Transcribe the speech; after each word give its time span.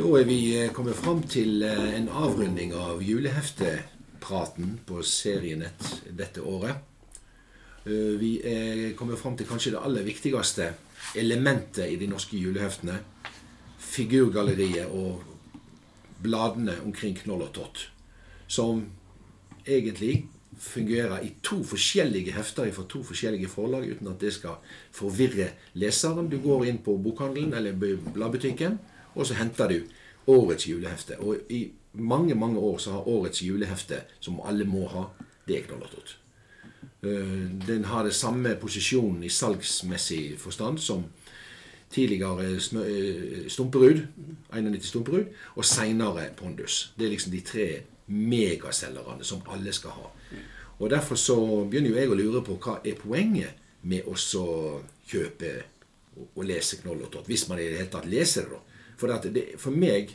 Da 0.00 0.08
er 0.16 0.24
vi 0.24 0.38
eh, 0.56 0.70
kommet 0.72 0.96
fram 0.96 1.18
til 1.28 1.60
eh, 1.60 1.90
en 1.98 2.06
avrunding 2.08 2.70
av 2.72 3.02
juleheftepraten 3.04 4.78
på 4.88 5.02
Serienett 5.04 5.82
dette 6.16 6.40
året. 6.40 6.78
Eh, 7.84 8.14
Vi 8.16 8.30
er 8.40 8.94
kommet 8.96 9.20
fram 9.20 9.36
til 9.36 9.44
kanskje 9.50 9.74
det 9.74 9.82
aller 9.84 10.06
viktigste 10.06 10.70
elementet 11.20 11.92
i 11.92 11.98
de 12.00 12.08
norske 12.08 12.40
juleheftene. 12.40 12.96
Figurgalleriet 13.90 14.88
og 14.88 15.20
bladene 16.24 16.78
omkring 16.80 17.18
Knoll 17.20 17.44
og 17.44 17.52
Tott. 17.58 17.82
Som 18.48 18.86
egentlig 19.66 20.30
fungerer 20.56 21.26
i 21.28 21.34
to 21.44 21.58
forskjellige 21.60 22.32
hefter 22.38 22.72
fra 22.72 22.86
to 22.88 23.02
forskjellige 23.04 23.52
forlag, 23.52 23.84
uten 23.84 24.08
at 24.14 24.24
det 24.24 24.32
skal 24.32 24.56
forvirre 24.96 25.50
leseren. 25.74 26.32
Du 26.32 26.38
går 26.40 26.70
inn 26.72 26.80
på 26.80 26.96
bokhandelen 26.96 27.52
eller 27.52 27.76
bladbutikken, 27.76 28.80
og 29.14 29.26
så 29.26 29.34
henter 29.34 29.68
du 29.68 29.80
årets 30.26 30.66
julehefte. 30.68 31.18
Og 31.20 31.36
i 31.50 31.70
mange, 31.92 32.34
mange 32.34 32.58
år 32.58 32.78
så 32.78 32.92
har 32.92 33.08
årets 33.08 33.42
julehefte, 33.42 34.02
som 34.20 34.40
alle 34.44 34.64
må 34.64 34.86
ha, 34.88 35.04
det 35.48 35.58
er 35.58 35.66
Knoll 35.66 35.82
og 35.82 35.90
Tott. 35.90 36.16
Eh, 37.02 37.66
Den 37.66 37.84
har 37.84 38.04
det 38.04 38.14
samme 38.14 38.56
posisjonen 38.60 39.22
i 39.24 39.28
salgsmessig 39.28 40.38
forstand 40.38 40.78
som 40.78 41.04
tidligere 41.90 42.44
eh, 42.54 43.48
Stumperud, 43.48 44.04
91 44.52 44.84
Stumperud, 44.84 45.24
og 45.56 45.64
seinere 45.64 46.28
Pondus. 46.36 46.92
Det 46.98 47.06
er 47.06 47.10
liksom 47.10 47.32
de 47.32 47.40
tre 47.40 47.68
megaselgerne 48.06 49.24
som 49.24 49.42
alle 49.50 49.72
skal 49.72 49.90
ha. 49.90 50.10
Og 50.80 50.90
Derfor 50.90 51.14
så 51.14 51.34
begynner 51.70 51.90
jo 51.90 51.96
jeg 51.96 52.08
å 52.10 52.14
lure 52.16 52.40
på 52.44 52.56
hva 52.56 52.78
er 52.84 52.94
poenget 52.96 53.58
med 53.82 54.06
å 54.08 54.14
kjøpe 54.16 55.50
og- 56.36 56.44
lese 56.44 56.76
Knoll 56.82 57.04
hvis 57.26 57.48
man 57.48 57.58
i 57.58 57.62
det 57.68 57.76
hele 57.78 57.90
tatt 57.90 58.06
leser 58.06 58.42
det. 58.42 58.50
da. 58.50 58.69
For, 59.00 59.30
det, 59.32 59.46
for 59.60 59.72
meg, 59.72 60.12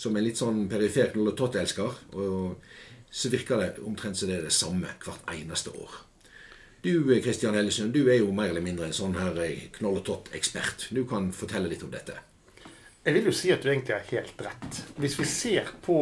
som 0.00 0.16
en 0.16 0.24
litt 0.24 0.40
sånn 0.40 0.64
perifer 0.70 1.12
Knoll 1.12 1.34
og 1.34 1.36
Tott-elsker, 1.38 1.98
så 3.12 3.32
virker 3.32 3.60
det 3.60 3.84
omtrent 3.84 4.16
som 4.16 4.30
det 4.30 4.40
er 4.40 4.48
det 4.48 4.56
samme 4.56 4.96
hvert 5.04 5.28
eneste 5.34 5.74
år. 5.76 6.00
Du 6.82 7.20
Kristian 7.22 7.54
Hellesund, 7.54 7.92
du 7.94 8.08
er 8.10 8.18
jo 8.18 8.32
mer 8.34 8.50
eller 8.50 8.64
mindre 8.64 8.88
en 8.88 8.96
sånn 8.96 9.14
her 9.14 9.36
eh, 9.44 9.68
Knoll 9.76 10.00
og 10.00 10.06
Tott-ekspert. 10.08 10.88
Du 10.90 11.04
kan 11.06 11.28
fortelle 11.36 11.70
litt 11.70 11.84
om 11.86 11.92
dette. 11.92 12.16
Jeg 13.02 13.14
vil 13.14 13.28
jo 13.28 13.34
si 13.34 13.52
at 13.54 13.62
du 13.62 13.68
egentlig 13.70 13.94
har 13.94 14.08
helt 14.08 14.42
rett. 14.42 14.80
Hvis 14.98 15.14
vi 15.18 15.26
ser 15.26 15.70
på 15.82 15.98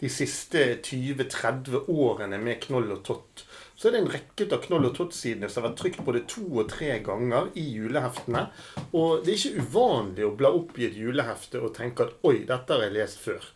de 0.00 0.10
siste 0.10 0.64
20-30 0.86 1.86
årene 1.90 2.38
med 2.42 2.60
Knoll 2.66 2.90
og 2.94 3.04
Tott, 3.06 3.44
så 3.78 3.88
er 3.88 3.94
det 3.94 4.00
en 4.02 4.10
rekke 4.10 4.48
av 4.50 4.64
Knoll 4.64 4.88
og 4.88 4.96
Tott-sidene 4.96 5.48
som 5.48 5.62
har 5.62 5.70
vært 5.70 5.82
trykt 5.84 6.02
både 6.06 6.24
to 6.30 6.42
og 6.48 6.66
tre 6.72 6.96
ganger 7.06 7.52
i 7.54 7.62
juleheftene. 7.76 8.48
Og 8.90 9.22
det 9.22 9.34
er 9.34 9.38
ikke 9.38 9.68
uvanlig 9.68 10.26
å 10.26 10.34
bla 10.40 10.50
opp 10.58 10.74
i 10.80 10.88
et 10.88 10.98
julehefte 10.98 11.62
og 11.62 11.76
tenke 11.78 12.08
at 12.08 12.26
oi, 12.26 12.40
dette 12.48 12.74
har 12.74 12.88
jeg 12.88 12.96
lest 12.96 13.22
før. 13.22 13.46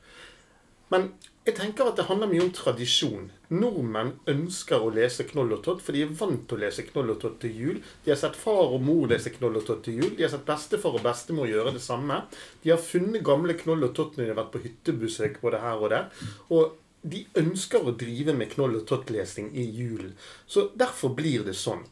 Men 0.93 1.09
jeg 1.43 1.57
tenker 1.57 1.89
at 1.89 1.97
det 1.99 2.05
handler 2.07 2.29
mye 2.31 2.43
om 2.45 2.51
tradisjon. 2.55 3.25
Nordmenn 3.51 4.13
ønsker 4.31 4.85
å 4.85 4.93
lese 4.95 5.25
Knoll 5.27 5.57
og 5.57 5.65
Tott, 5.65 5.81
for 5.83 5.97
de 5.97 6.05
er 6.05 6.13
vant 6.15 6.45
til 6.47 6.59
å 6.59 6.63
lese 6.63 6.85
Knoll 6.87 7.11
og 7.15 7.19
Tott 7.25 7.41
til 7.43 7.57
jul. 7.59 7.81
De 8.05 8.13
har 8.13 8.21
sett 8.21 8.39
far 8.39 8.77
og 8.77 8.85
mor 8.85 9.09
lese 9.11 9.33
Knoll 9.35 9.59
og 9.59 9.65
Tott 9.67 9.83
til 9.89 9.99
jul. 9.99 10.13
De 10.15 10.23
har 10.23 10.31
sett 10.31 10.47
bestefar 10.47 10.95
og 11.01 11.03
bestemor 11.03 11.51
gjøre 11.51 11.73
det 11.75 11.83
samme. 11.83 12.21
De 12.63 12.71
har 12.71 12.79
funnet 12.79 13.25
gamle 13.27 13.57
Knoll 13.59 13.89
og 13.89 13.97
Tott 13.97 14.15
når 14.15 14.29
de 14.29 14.31
har 14.35 14.39
vært 14.39 14.55
på 14.55 14.63
hyttebesøk 14.69 15.41
både 15.43 15.65
her 15.65 15.83
og 15.83 15.91
der. 15.97 16.29
Og 16.55 16.79
de 17.03 17.25
ønsker 17.39 17.83
å 17.83 17.95
drive 17.99 18.35
med 18.37 18.55
Knoll 18.55 18.79
og 18.79 18.87
Tott-lesing 18.89 19.51
i 19.59 19.67
julen. 19.75 20.15
Så 20.47 20.71
derfor 20.79 21.15
blir 21.19 21.47
det 21.47 21.57
sånn. 21.59 21.83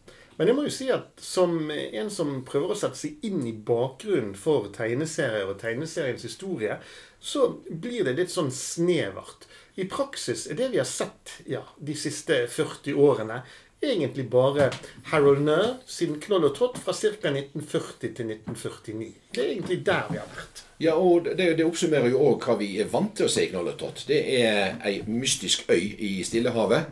Men 0.41 0.48
jeg 0.48 0.56
må 0.56 0.62
jo 0.64 0.72
si 0.72 0.86
at 0.89 1.20
som 1.20 1.53
en 1.69 2.06
som 2.08 2.30
prøver 2.48 2.72
å 2.72 2.78
sette 2.78 2.97
seg 2.97 3.25
inn 3.28 3.42
i 3.44 3.53
bakgrunnen 3.53 4.33
for 4.38 4.70
tegneserier 4.72 5.50
og 5.50 5.58
tegneseriens 5.61 6.25
historie, 6.25 6.78
så 7.20 7.50
blir 7.69 8.06
det 8.06 8.14
litt 8.16 8.33
sånn 8.33 8.48
snevert. 8.55 9.44
I 9.77 9.84
praksis 9.91 10.47
er 10.48 10.56
det 10.56 10.71
vi 10.72 10.81
har 10.81 10.88
sett 10.88 11.34
ja, 11.44 11.60
de 11.77 11.97
siste 11.98 12.47
40 12.48 12.97
årene, 12.97 13.42
egentlig 13.82 14.26
bare 14.30 14.70
Harold 15.10 15.41
Nair 15.44 15.78
siden 15.88 16.20
Knoll 16.20 16.44
og 16.50 16.56
Tott 16.56 16.78
fra 16.78 16.92
ca. 16.92 17.08
1940 17.08 17.98
til 18.00 18.32
1949. 18.34 19.12
Det 19.34 19.44
er 19.44 19.52
egentlig 19.54 19.78
der 19.86 20.10
vi 20.10 20.18
har 20.20 20.28
vært. 20.34 20.64
Ja, 20.80 20.94
og 20.96 21.24
det, 21.24 21.56
det 21.58 21.64
oppsummerer 21.64 22.12
jo 22.12 22.20
òg 22.30 22.44
hva 22.44 22.56
vi 22.60 22.74
er 22.80 22.91
vant 22.92 23.14
til 23.16 23.28
å 23.28 23.32
se 23.32 23.46
i 23.46 23.50
Knoll 23.52 23.72
og 23.72 23.78
Tott. 23.80 24.04
Det 24.08 24.20
er 24.41 24.76
ei 24.86 25.00
mystisk 25.08 25.68
øy 25.72 25.94
i 25.96 26.12
Stillehavet 26.24 26.91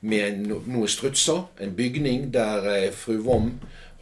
med 0.00 0.44
no, 0.46 0.60
noen 0.66 0.90
strutser. 0.90 1.44
En 1.60 1.74
bygning 1.78 2.30
der 2.34 2.70
eh, 2.74 2.90
fru 2.94 3.18
Vom 3.26 3.52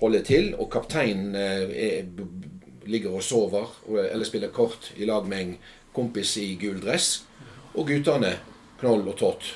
holder 0.01 0.25
til, 0.27 0.53
og 0.61 0.71
kapteinen 0.73 1.35
eh, 1.35 1.77
er, 1.87 2.11
ligger 2.87 3.17
og 3.19 3.25
sover 3.25 3.73
eller 3.91 4.25
spiller 4.29 4.53
kort 4.55 4.93
i 4.97 5.09
lag 5.09 5.27
med 5.27 5.41
en 5.43 5.55
kompis 5.97 6.37
i 6.39 6.53
gul 6.61 6.79
dress. 6.85 7.25
Og 7.75 7.89
guttene, 7.89 8.37
Knoll 8.81 9.09
og 9.09 9.17
Tott, 9.19 9.49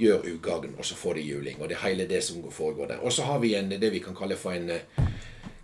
gjør 0.00 0.26
ugagn, 0.34 0.74
og 0.78 0.86
så 0.86 0.96
får 0.98 1.18
de 1.18 1.26
juling. 1.28 1.60
Og 1.60 1.68
det 1.68 1.78
er 1.78 1.84
hele 1.86 2.08
det 2.10 2.22
som 2.24 2.42
foregår 2.52 2.92
der. 2.94 3.02
Og 3.04 3.12
så 3.12 3.26
har 3.28 3.38
vi 3.42 3.54
en, 3.58 3.70
det 3.70 3.92
vi 3.92 4.02
kan 4.04 4.16
kalle 4.16 4.36
for 4.38 4.56
en 4.56 4.70
eh, 4.74 5.08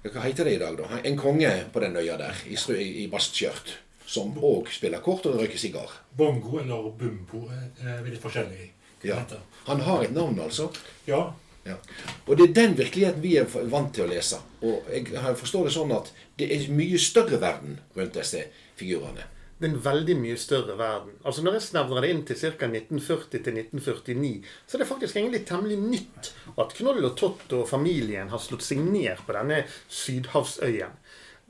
hva 0.04 0.20
heter 0.26 0.44
det 0.44 0.58
i 0.58 0.60
dag, 0.60 0.76
da? 0.76 1.00
En 1.00 1.16
konge 1.16 1.50
på 1.72 1.80
den 1.80 1.96
øya 1.96 2.18
der, 2.20 2.40
i, 2.44 2.56
i 3.04 3.06
bastskjørt. 3.08 3.78
Som 4.04 4.34
òg 4.36 4.68
spiller 4.68 5.00
kort 5.00 5.24
og 5.30 5.38
røyker 5.40 5.56
sigar. 5.58 5.88
Bongo 6.12 6.58
eller 6.60 6.90
bumbo 6.98 7.46
er 7.48 8.02
veldig 8.04 8.20
forskjellig. 8.20 8.66
Ja. 9.04 9.22
Han 9.64 9.80
har 9.80 10.04
et 10.04 10.12
navn, 10.12 10.40
altså. 10.44 10.68
ja. 11.08 11.30
Ja. 11.64 11.78
Og 12.26 12.36
det 12.36 12.50
er 12.50 12.56
den 12.58 12.74
virkeligheten 12.76 13.22
vi 13.22 13.36
er 13.40 13.46
vant 13.72 13.94
til 13.96 14.04
å 14.04 14.10
lese. 14.10 14.36
Og 14.60 14.84
jeg 14.92 15.36
forstår 15.40 15.64
det 15.64 15.72
sånn 15.72 15.94
at 15.96 16.10
det 16.36 16.50
er 16.52 16.66
mye 16.76 16.98
større 17.00 17.38
verden 17.40 17.78
rundt 17.96 18.18
disse 18.18 18.42
figurene. 18.76 19.24
Det 19.58 19.68
er 19.68 19.72
en 19.72 19.84
veldig 19.84 20.16
mye 20.18 20.38
større 20.40 20.74
verden. 20.78 21.14
Altså 21.22 21.44
Når 21.44 21.58
jeg 21.58 21.66
snevrer 21.68 22.04
det 22.04 22.10
inn 22.10 22.24
til 22.26 22.40
ca. 22.40 22.66
1940 22.66 23.28
til 23.30 23.60
1949, 23.60 24.32
så 24.66 24.76
er 24.76 24.82
det 24.82 24.88
faktisk 24.88 25.18
egentlig 25.20 25.44
temmelig 25.46 25.78
nytt 25.82 26.32
at 26.58 26.74
Knoll 26.78 27.06
og 27.06 27.14
Tott 27.20 27.54
og 27.54 27.68
familien 27.70 28.32
har 28.32 28.42
slått 28.42 28.66
seg 28.66 28.82
ned 28.82 29.22
på 29.26 29.36
denne 29.36 29.62
sydhavsøyen. 29.86 30.98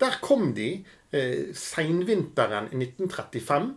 Der 0.02 0.20
kom 0.20 0.52
de 0.56 0.68
eh, 1.14 1.54
seinvinteren 1.56 2.68
1935. 2.74 3.72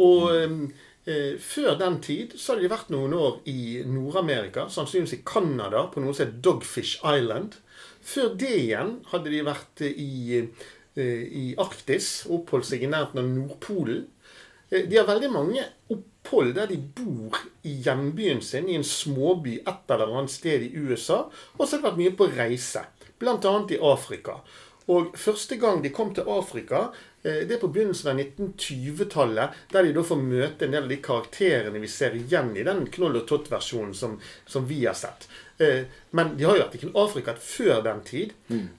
Og 0.00 0.30
eh, 0.34 1.36
før 1.42 1.76
den 1.80 2.00
tid 2.04 2.36
så 2.38 2.54
hadde 2.54 2.66
de 2.66 2.72
vært 2.72 2.92
noen 2.92 3.14
år 3.16 3.40
i 3.50 3.82
Nord-Amerika, 3.86 4.66
sannsynligvis 4.72 5.18
i 5.18 5.24
Canada, 5.26 5.86
på 5.92 6.02
noe 6.02 6.14
som 6.14 6.26
heter 6.26 6.42
Dogfish 6.44 7.00
Island. 7.04 7.58
Før 8.00 8.34
det 8.40 8.52
igjen 8.62 8.98
hadde 9.10 9.32
de 9.32 9.42
vært 9.46 9.84
eh, 9.84 9.96
i, 10.00 10.12
eh, 10.40 10.68
i 10.98 11.54
Arktis, 11.58 12.24
oppholdt 12.30 12.66
seg 12.70 12.82
i 12.82 12.90
nærheten 12.90 13.22
av 13.22 13.28
Nordpolen. 13.30 14.06
Eh, 14.70 14.86
De 14.88 14.96
har 14.96 15.06
veldig 15.06 15.30
mange 15.32 15.66
opphold 15.90 16.54
der 16.54 16.70
de 16.70 16.78
bor 16.78 17.38
i 17.66 17.76
hjembyen 17.84 18.42
sin, 18.42 18.68
i 18.68 18.78
en 18.78 18.86
småby 18.86 19.60
et 19.60 19.92
eller 19.92 20.16
annet 20.16 20.30
sted 20.34 20.62
i 20.66 20.72
USA. 20.76 21.24
Og 21.58 21.66
så 21.66 21.76
har 21.76 21.82
de 21.82 21.88
vært 21.90 22.02
mye 22.02 22.16
på 22.18 22.30
reise, 22.36 22.84
bl.a. 23.18 23.54
i 23.70 23.80
Afrika. 23.92 24.40
Og 24.90 25.12
første 25.18 25.56
gang 25.60 25.82
de 25.84 25.92
kom 25.94 26.14
til 26.14 26.26
Afrika, 26.26 26.88
eh, 27.22 27.44
det 27.46 27.56
er 27.56 27.62
på 27.62 27.70
begynnelsen 27.70 28.10
av 28.10 28.18
1920-tallet, 28.24 29.60
der 29.70 29.86
de 29.86 29.92
da 29.94 30.02
får 30.06 30.22
møte 30.22 30.66
en 30.66 30.74
del 30.74 30.88
av 30.88 30.90
de 30.90 30.98
karakterene 31.04 31.82
vi 31.82 31.90
ser 31.90 32.16
igjen 32.18 32.56
i 32.56 32.66
den 32.66 32.86
Knoll 32.90 33.20
og 33.20 33.28
Tott-versjonen 33.30 33.94
som, 33.94 34.18
som 34.46 34.66
vi 34.66 34.84
har 34.86 34.98
sett. 34.98 35.28
Eh, 35.60 35.82
Men 36.16 36.36
de 36.38 36.44
har 36.48 36.56
jo 36.56 36.62
vært 36.64 36.82
i 36.82 36.90
Afrika 36.96 37.34
før 37.36 37.82
den 37.84 38.00
tid. 38.06 38.30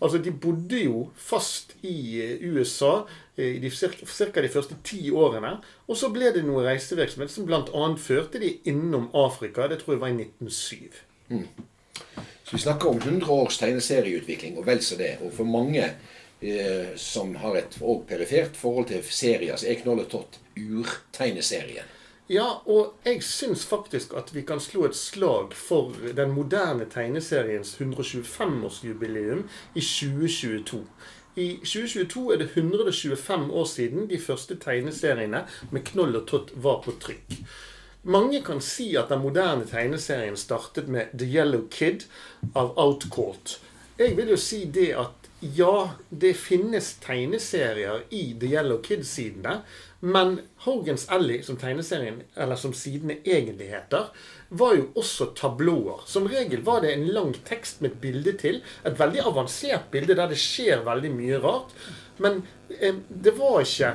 Altså, 0.01 0.17
De 0.17 0.31
bodde 0.31 0.79
jo 0.83 1.09
fast 1.15 1.75
i 1.85 1.95
eh, 2.21 2.41
USA 2.51 3.05
eh, 3.37 3.55
i 3.55 3.59
de, 3.61 3.69
ca. 3.69 4.41
de 4.41 4.49
første 4.49 4.75
ti 4.83 5.11
årene. 5.11 5.59
Og 5.87 5.97
så 5.97 6.09
ble 6.13 6.31
det 6.33 6.43
noe 6.47 6.65
reisevirksomhet 6.65 7.31
som 7.31 7.45
bl.a. 7.45 7.83
førte 7.97 8.41
de 8.41 8.55
innom 8.65 9.09
Afrika. 9.13 9.67
Det 9.69 9.79
tror 9.83 9.95
jeg 9.95 10.01
var 10.01 10.09
i 10.09 10.17
1907. 10.25 11.45
Så 12.43 12.57
vi 12.57 12.63
snakker 12.65 12.89
om 12.89 12.97
100 12.99 13.29
års 13.31 13.57
tegneserieutvikling, 13.61 14.57
og 14.57 14.65
vel 14.67 14.81
så 14.83 14.97
det. 14.99 15.13
Og 15.23 15.31
for 15.37 15.47
mange 15.47 15.85
eh, 16.41 16.91
som 16.99 17.35
har 17.39 17.55
et 17.61 17.77
og 17.81 18.03
perifert 18.09 18.57
forhold 18.59 18.89
til 18.89 19.03
serier, 19.07 19.55
så 19.55 19.69
er 19.71 19.79
Knoll 19.83 20.01
og 20.03 20.09
Tott 20.11 20.39
urtegneserien. 20.57 21.85
Ja, 22.31 22.61
og 22.63 22.93
jeg 23.03 23.19
syns 23.27 23.65
faktisk 23.67 24.13
at 24.15 24.29
vi 24.31 24.45
kan 24.47 24.61
slå 24.63 24.85
et 24.87 24.95
slag 24.95 25.51
for 25.57 25.91
den 26.15 26.31
moderne 26.31 26.85
tegneseriens 26.87 27.73
125-årsjubileum 27.75 29.41
i 29.75 29.83
2022. 29.83 30.79
I 31.35 31.47
2022 31.57 32.23
er 32.33 32.39
det 32.39 32.47
125 32.55 33.51
år 33.51 33.65
siden 33.65 34.07
de 34.09 34.19
første 34.19 34.55
tegneseriene 34.55 35.43
med 35.71 35.83
Knoll 35.91 36.15
og 36.21 36.25
Tott 36.27 36.55
var 36.55 36.79
på 36.85 36.95
trykk. 37.03 37.35
Mange 38.03 38.39
kan 38.43 38.63
si 38.63 38.93
at 38.95 39.11
den 39.11 39.19
moderne 39.25 39.67
tegneserien 39.67 40.37
startet 40.39 40.87
med 40.87 41.11
The 41.11 41.27
Yellow 41.27 41.67
Kid 41.67 42.07
av 42.55 42.71
Outcourt. 42.79 43.59
Jeg 43.99 44.15
vil 44.17 44.31
jo 44.31 44.39
si 44.39 44.63
det 44.71 44.93
at 44.95 45.27
ja, 45.41 45.89
det 46.09 46.35
finnes 46.37 46.93
tegneserier 47.01 48.03
i 48.13 48.31
The 48.39 48.55
Yellow 48.55 48.81
Kids-sidene. 48.81 49.61
Men 50.03 50.39
Hogans 50.65 51.09
Alley, 51.09 51.43
som 51.45 51.57
tegneserien, 51.61 52.23
eller 52.35 52.57
som 52.57 52.73
sidene 52.73 53.19
egentlig 53.21 53.67
heter, 53.69 54.07
var 54.49 54.73
jo 54.75 54.87
også 54.97 55.27
tablåer. 55.37 56.01
Som 56.09 56.25
regel 56.29 56.63
var 56.65 56.81
det 56.81 56.95
en 56.95 57.05
lang 57.13 57.35
tekst 57.45 57.81
med 57.81 57.93
et 57.93 57.99
bilde 58.01 58.33
til. 58.41 58.63
Et 58.83 58.97
veldig 58.97 59.21
avansert 59.29 59.91
bilde 59.93 60.17
der 60.17 60.31
det 60.31 60.39
skjer 60.41 60.81
veldig 60.87 61.11
mye 61.13 61.37
rart. 61.43 61.75
Men 62.17 62.41
eh, 62.79 62.97
det 63.09 63.35
var 63.37 63.61
ikke 63.61 63.93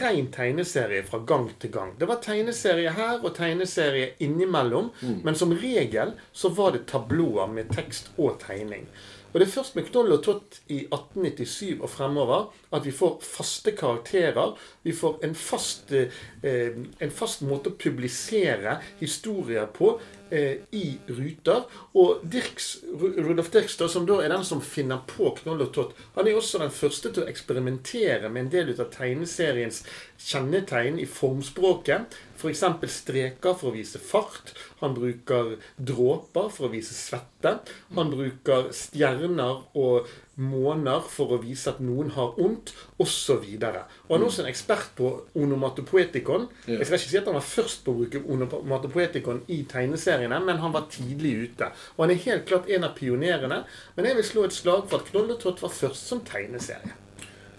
ren 0.00 0.32
tegneserie 0.34 1.06
fra 1.06 1.22
gang 1.26 1.46
til 1.62 1.72
gang. 1.78 1.94
Det 1.98 2.10
var 2.10 2.20
tegneserie 2.26 2.90
her 2.98 3.22
og 3.22 3.34
tegneserie 3.38 4.12
innimellom. 4.18 4.90
Men 5.22 5.38
som 5.38 5.54
regel 5.54 6.16
så 6.32 6.50
var 6.58 6.74
det 6.74 6.88
tablåer 6.90 7.50
med 7.54 7.70
tekst 7.74 8.10
og 8.18 8.38
tegning. 8.42 8.90
Og 9.32 9.38
det 9.38 9.46
er 9.46 9.52
først 9.52 9.76
med 9.78 9.86
Knoll 9.86 10.10
og 10.16 10.22
Tott 10.26 10.58
i 10.66 10.80
1897 10.88 11.78
og 11.78 11.90
fremover 11.90 12.48
at 12.74 12.86
vi 12.86 12.92
får 12.94 13.20
faste 13.22 13.74
karakterer. 13.78 14.56
Vi 14.82 14.94
får 14.96 15.20
en 15.26 15.34
fast, 15.38 15.92
eh, 15.92 16.78
en 17.00 17.14
fast 17.14 17.44
måte 17.46 17.70
å 17.70 17.78
publisere 17.78 18.80
historier 18.98 19.68
på 19.70 19.92
eh, 20.30 20.66
i 20.74 20.98
ruter. 21.08 21.62
Og 21.94 22.24
Dirks, 22.32 22.72
Rudolf 22.90 23.52
Dirks, 23.54 23.76
da, 23.78 23.88
som 23.88 24.06
da 24.06 24.18
er 24.22 24.34
den 24.34 24.44
som 24.46 24.62
finner 24.62 25.04
på 25.06 25.30
Knoll 25.38 25.62
og 25.62 25.72
Tott, 25.74 25.94
han 26.16 26.26
er 26.26 26.38
også 26.38 26.62
den 26.62 26.74
første 26.74 27.14
til 27.14 27.24
å 27.24 27.30
eksperimentere 27.30 28.30
med 28.30 28.46
en 28.46 28.52
del 28.54 28.74
av 28.76 28.90
tegneseriens 28.94 29.84
kjennetegn 30.20 30.98
i 31.00 31.06
formspråket. 31.08 32.16
F.eks. 32.40 32.62
streker 32.88 33.56
for 33.58 33.70
å 33.70 33.74
vise 33.74 34.00
fart. 34.00 34.54
Han 34.80 34.94
bruker 34.96 35.56
dråper 35.76 36.48
for 36.52 36.68
å 36.68 36.72
vise 36.72 36.94
svette. 36.96 37.58
Han 37.96 38.12
bruker 38.12 38.70
stjerner 38.76 39.60
og 39.76 40.08
måner 40.40 41.04
for 41.04 41.34
å 41.34 41.40
vise 41.42 41.68
at 41.68 41.82
noen 41.84 42.14
har 42.14 42.38
ondt, 42.40 42.72
osv. 43.02 43.44
Og 43.44 43.66
han 43.66 44.22
er 44.22 44.24
også 44.24 44.44
en 44.44 44.48
ekspert 44.48 44.94
på 44.96 45.10
onomatopoetikon. 45.36 46.48
Jeg 46.64 46.88
skal 46.88 46.96
ikke 46.96 47.12
si 47.12 47.20
at 47.20 47.28
han 47.28 47.36
var 47.36 47.44
først 47.44 47.84
på 47.84 47.92
å 47.92 48.00
bruke 48.00 48.24
onomatopoetikon 48.24 49.44
i 49.52 49.62
tegneseriene, 49.68 50.40
men 50.46 50.64
han 50.64 50.72
var 50.76 50.88
tidlig 50.92 51.34
ute. 51.44 51.70
Og 51.96 52.06
han 52.06 52.14
er 52.16 52.24
helt 52.24 52.48
klart 52.48 52.72
en 52.72 52.88
av 52.88 52.96
pionerene. 52.96 53.62
Men 53.98 54.08
jeg 54.08 54.20
vil 54.20 54.30
slå 54.32 54.48
et 54.48 54.56
slag 54.56 54.88
for 54.88 55.02
at 55.02 55.12
Knoll 55.12 55.36
og 55.36 55.44
Tott 55.44 55.60
var 55.64 55.76
først 55.76 56.08
som 56.08 56.24
tegneserie. 56.24 56.96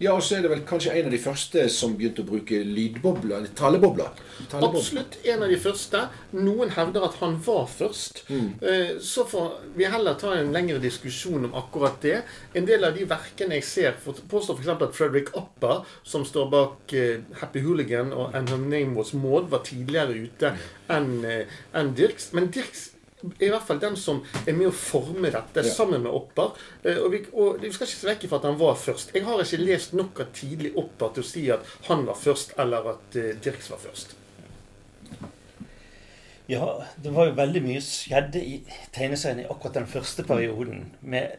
Ja, 0.02 0.16
og 0.18 0.24
så 0.26 0.40
er 0.40 0.46
det 0.46 0.50
vel 0.50 0.64
kanskje 0.66 0.96
en 0.98 1.08
av 1.12 1.14
de 1.14 1.20
første 1.22 1.68
som 1.70 1.94
begynte 1.98 2.24
å 2.24 2.26
bruke 2.26 2.58
lydbobler, 2.66 3.36
eller 3.38 3.52
talebobler. 3.58 4.16
Talebob- 4.50 4.80
Absolutt 4.80 5.20
en 5.30 5.44
av 5.46 5.52
de 5.52 5.60
første. 5.62 6.00
Noen 6.34 6.72
hevder 6.74 7.06
at 7.06 7.20
han 7.20 7.36
var 7.46 7.68
først. 7.70 8.24
Mm. 8.32 8.48
Så 9.06 9.28
får 9.30 9.60
vi 9.78 9.86
heller 9.86 10.18
ta 10.18 10.34
en 10.34 10.50
lengre 10.56 10.80
diskusjon 10.82 11.46
om 11.46 11.54
akkurat 11.60 12.00
det. 12.02 12.16
En 12.58 12.66
del 12.66 12.88
av 12.88 12.98
de 12.98 13.06
verkene 13.06 13.60
jeg 13.60 13.68
ser, 13.68 14.00
påstår 14.02 14.58
f.eks. 14.58 14.72
at 14.74 14.98
Frederick 14.98 15.30
Upper, 15.38 15.86
som 16.04 16.26
står 16.26 16.50
bak 16.50 16.96
eh, 16.98 17.22
Happy 17.44 17.62
Hooligan 17.62 18.10
og 18.14 18.34
And 18.34 18.50
Her 18.50 18.58
Name 18.58 18.98
Was 18.98 19.14
Maud, 19.14 19.52
var 19.54 19.62
tidligere 19.68 20.18
ute 20.18 20.56
enn 20.90 21.14
eh, 21.26 21.86
Dirks. 21.94 22.32
Men 22.34 22.50
Dirks 22.50 22.90
i 23.40 23.50
hvert 23.50 23.64
fall 23.68 23.80
den 23.80 23.96
som 23.96 24.24
er 24.48 24.54
med 24.58 24.68
å 24.68 24.74
forme 24.76 25.32
dette, 25.32 25.64
Ja. 25.66 25.74
sammen 25.74 26.02
med 26.04 26.12
Opper. 26.12 26.52
Eh, 26.84 26.98
Og 26.98 27.12
vi, 27.12 27.26
og 27.34 27.62
vi 27.62 27.72
skal 27.72 27.88
ikke 27.88 28.00
se 28.02 28.08
vekk 28.08 28.28
fra 28.30 28.38
at 28.38 28.44
han 28.50 28.58
var 28.60 28.76
først. 28.76 29.14
Jeg 29.14 29.24
har 29.24 29.40
ikke 29.44 29.66
lest 29.66 29.94
nok 29.94 30.20
av 30.20 30.32
tidlig 30.34 30.74
Opper 30.76 31.14
til 31.14 31.24
å 31.24 31.28
si 31.28 31.50
at 31.52 31.62
han 31.88 32.06
var 32.06 32.16
først, 32.16 32.54
eller 32.58 32.90
at 32.96 33.16
eh, 33.16 33.34
Dirks 33.44 33.70
var 33.70 33.78
først. 33.78 34.16
Ja, 36.50 36.84
det 37.02 37.14
var 37.16 37.30
jo 37.30 37.36
veldig 37.38 37.62
mye 37.64 37.80
skjedde 37.86 38.42
i 38.44 38.58
tegneserien 38.92 39.40
i 39.44 39.48
akkurat 39.48 39.74
den 39.78 39.88
første 39.88 40.24
perioden. 40.28 40.90
Med 41.02 41.38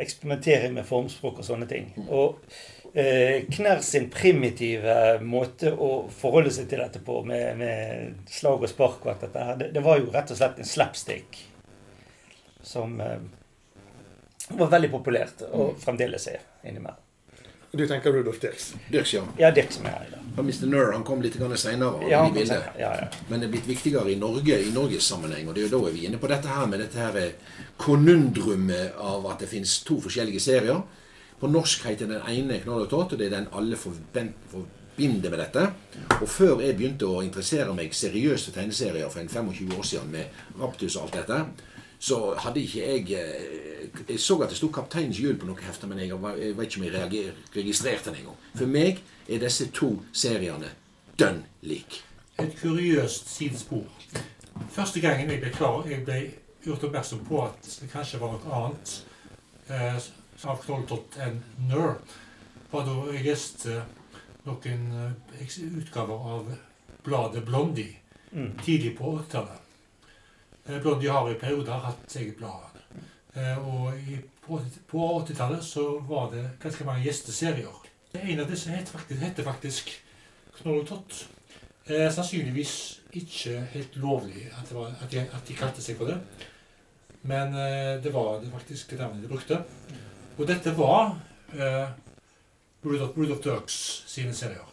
eksperimentering 0.00 0.72
med 0.74 0.86
formspråk 0.88 1.38
og 1.38 1.44
sånne 1.46 1.68
ting. 1.70 1.92
Og 2.08 2.38
eh, 2.48 2.83
Knær 2.94 3.80
sin 3.82 4.04
primitive 4.12 5.18
måte 5.26 5.72
å 5.74 6.04
forholde 6.14 6.52
seg 6.54 6.68
til 6.70 6.78
dette 6.78 7.00
på, 7.02 7.24
med, 7.26 7.56
med 7.58 8.28
slag 8.30 8.62
og 8.62 8.70
spark 8.70 9.02
og 9.02 9.10
alt 9.14 9.24
dette 9.26 9.46
her, 9.48 9.56
det, 9.58 9.72
det 9.74 9.82
var 9.82 9.98
jo 9.98 10.12
rett 10.14 10.30
og 10.30 10.38
slett 10.38 10.60
en 10.62 10.68
slapstick. 10.68 11.40
Som 12.62 13.00
eh, 13.02 13.18
var 14.54 14.70
veldig 14.76 14.92
populært, 14.94 15.42
og 15.50 15.74
fremdeles 15.82 16.28
er 16.30 16.44
innimellom. 16.62 17.00
Du 17.74 17.82
tenker 17.90 18.12
Rudolf 18.14 18.38
Dirks? 18.38 18.74
Dirks, 18.86 19.14
ja. 19.16 19.24
Ja, 19.38 19.50
Dirks 19.50 19.80
med 19.82 19.90
er 19.90 19.98
her 19.98 20.06
i 20.06 20.10
dag. 20.14 20.20
Mr. 20.46 20.66
Nur 20.70 20.92
han 20.94 21.02
kom 21.06 21.22
litt 21.22 21.34
seinere 21.58 22.06
Ja, 22.06 22.20
senere. 22.30 22.70
ja, 22.78 22.92
ja. 23.00 23.08
Men 23.26 23.40
det 23.42 23.48
er 23.48 23.52
blitt 23.56 23.66
viktigere 23.66 24.12
i 24.12 24.14
Norge 24.14 24.60
i 24.62 24.70
Norges 24.70 25.08
sammenheng. 25.10 25.48
Og 25.48 25.56
det 25.56 25.64
er 25.64 25.66
jo 25.66 25.80
da 25.80 25.88
er 25.88 25.96
vi 25.96 26.04
inne 26.06 26.20
på 26.22 26.30
dette 26.30 26.46
her 26.46 26.68
med 26.70 26.84
dette 26.84 26.98
her 27.02 27.32
konundrumet 27.76 28.94
av 28.94 29.26
at 29.26 29.42
det 29.42 29.50
finnes 29.50 29.80
to 29.82 29.98
forskjellige 30.04 30.42
serier. 30.46 30.84
På 31.40 31.50
norsk 31.50 31.84
heter 31.88 32.08
den 32.10 32.22
ene 32.30 32.60
Knoll 32.62 32.86
og 32.86 32.90
Tott, 32.90 33.12
og 33.12 33.18
det 33.18 33.28
er 33.28 33.36
den 33.36 33.50
alle 33.52 33.76
forbinder 33.76 35.30
med 35.30 35.38
dette. 35.38 35.66
Og 36.20 36.28
før 36.28 36.62
jeg 36.62 36.76
begynte 36.78 37.08
å 37.10 37.22
interessere 37.24 37.74
meg 37.76 37.94
seriøst 37.94 38.50
for 38.50 38.58
tegneserier 38.58 39.10
for 39.12 39.22
en 39.22 39.32
25 39.32 39.78
år 39.78 39.88
siden 39.88 40.12
med 40.14 40.60
Raptus 40.60 40.96
og 40.96 41.08
alt 41.08 41.18
dette, 41.20 41.40
så 42.04 42.34
hadde 42.38 42.60
ikke 42.60 42.80
jeg 42.84 43.12
eh, 43.16 44.00
Jeg 44.08 44.20
så 44.20 44.36
at 44.42 44.50
det 44.50 44.56
sto 44.58 44.68
Kapteinens 44.72 45.18
hjul 45.20 45.36
på 45.38 45.46
noen 45.46 45.60
hefter, 45.62 45.88
men 45.88 46.00
jeg, 46.02 46.08
jeg 46.10 46.56
vet 46.56 46.66
ikke 46.66 46.80
om 46.80 46.86
jeg 46.86 46.94
reager, 46.94 47.36
registrerte 47.54 48.10
den 48.10 48.22
engang. 48.22 48.38
For 48.56 48.66
meg 48.66 49.02
er 49.28 49.42
disse 49.44 49.68
to 49.76 49.90
seriene 50.12 50.72
dønn 51.20 51.44
lik. 51.62 52.00
Et 52.42 52.56
kuriøst 52.58 53.28
sidespor. 53.30 53.84
Første 54.74 55.00
gangen 55.00 55.30
jeg 55.30 55.40
ble 55.44 55.52
klar, 55.54 55.84
jeg 55.88 56.02
ble 56.06 56.18
gjort 56.64 56.88
oppmerksom 56.88 57.22
på 57.28 57.44
at 57.44 57.70
det 57.80 57.90
kanskje 57.92 58.20
var 58.22 58.34
noe 58.34 58.60
annet 58.60 58.96
Nør, 61.68 61.94
var 62.72 62.86
da 62.88 62.94
jeg 63.12 63.24
leste 63.24 63.82
noen 64.44 64.88
eh, 65.38 65.58
utgaver 65.78 66.30
av 66.36 66.54
bladet 67.04 67.44
Blondie 67.46 68.00
Mm. 68.34 68.56
tidlig 68.64 68.96
på 68.98 69.12
80-tallet. 69.20 69.60
Eh, 70.66 70.80
Blondie 70.82 71.10
har 71.10 71.28
i 71.30 71.36
perioder 71.38 71.84
hatt 71.84 72.16
eget 72.18 72.36
blad. 72.40 72.80
Eh, 73.34 73.58
og 73.62 73.94
på, 74.42 74.58
på 74.90 75.04
80-tallet 75.20 75.62
så 75.62 75.84
var 76.08 76.32
det 76.32 76.42
ganske 76.62 76.84
mange 76.84 77.04
gjesteserier. 77.04 77.76
En 78.18 78.40
av 78.42 78.50
disse 78.50 78.74
het 78.74 78.90
faktisk, 78.90 79.20
heter 79.22 79.46
faktisk 79.46 79.92
Knoll 80.58 80.80
og 80.80 80.88
Tott. 80.88 81.20
Eh, 81.86 82.08
sannsynligvis 82.10 82.74
ikke 83.14 83.60
helt 83.70 83.96
lovlig 84.02 84.48
at, 84.50 84.74
var, 84.74 84.90
at, 84.98 85.10
de, 85.14 85.22
at 85.30 85.46
de 85.46 85.54
kalte 85.54 85.84
seg 85.84 85.98
for 86.00 86.10
det. 86.10 86.18
Men 87.22 87.54
eh, 87.54 88.02
det 88.02 88.10
var 88.14 88.40
det 88.42 88.50
faktisk 88.50 88.96
navnet 88.98 89.22
de 89.22 89.30
brukte. 89.30 89.62
Og 90.38 90.46
dette 90.48 90.72
var 90.76 91.14
eh, 91.54 91.88
Blood, 92.82 93.00
of, 93.00 93.14
Blood 93.14 93.30
of 93.36 93.42
Turks 93.44 93.76
sine 94.10 94.34
serier. 94.34 94.70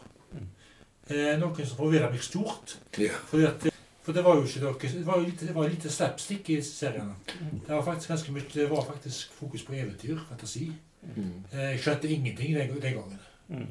Eh, 1.10 1.34
noen 1.38 1.66
som 1.66 1.78
forvirra 1.78 2.10
meg 2.10 2.22
stort. 2.24 2.76
Yeah. 2.98 3.18
Fordi 3.30 3.46
at, 3.48 3.66
for 4.02 4.16
det 4.16 4.24
var 4.26 4.38
jo 4.38 4.46
ikke 4.46 4.62
noe 4.64 4.78
Det 4.82 5.02
var 5.06 5.18
jo 5.20 5.26
lite, 5.26 5.46
det 5.46 5.54
var 5.54 5.68
lite 5.70 5.90
slapstick 5.90 6.50
i 6.50 6.60
seriene. 6.66 7.14
Det 7.28 7.70
var 7.70 7.82
faktisk 7.86 8.14
ganske 8.14 8.32
mye 8.34 8.48
Det 8.52 8.70
var 8.70 8.86
faktisk 8.86 9.34
fokus 9.38 9.62
på 9.66 9.76
eventyr, 9.78 10.18
fantasi. 10.28 10.70
Mm. 11.02 11.44
Eh, 11.52 11.68
Jeg 11.72 11.82
skjønte 11.84 12.08
ingenting 12.08 12.56
den, 12.56 12.80
den 12.80 12.98
gangen. 12.98 13.20
Mm. 13.48 13.68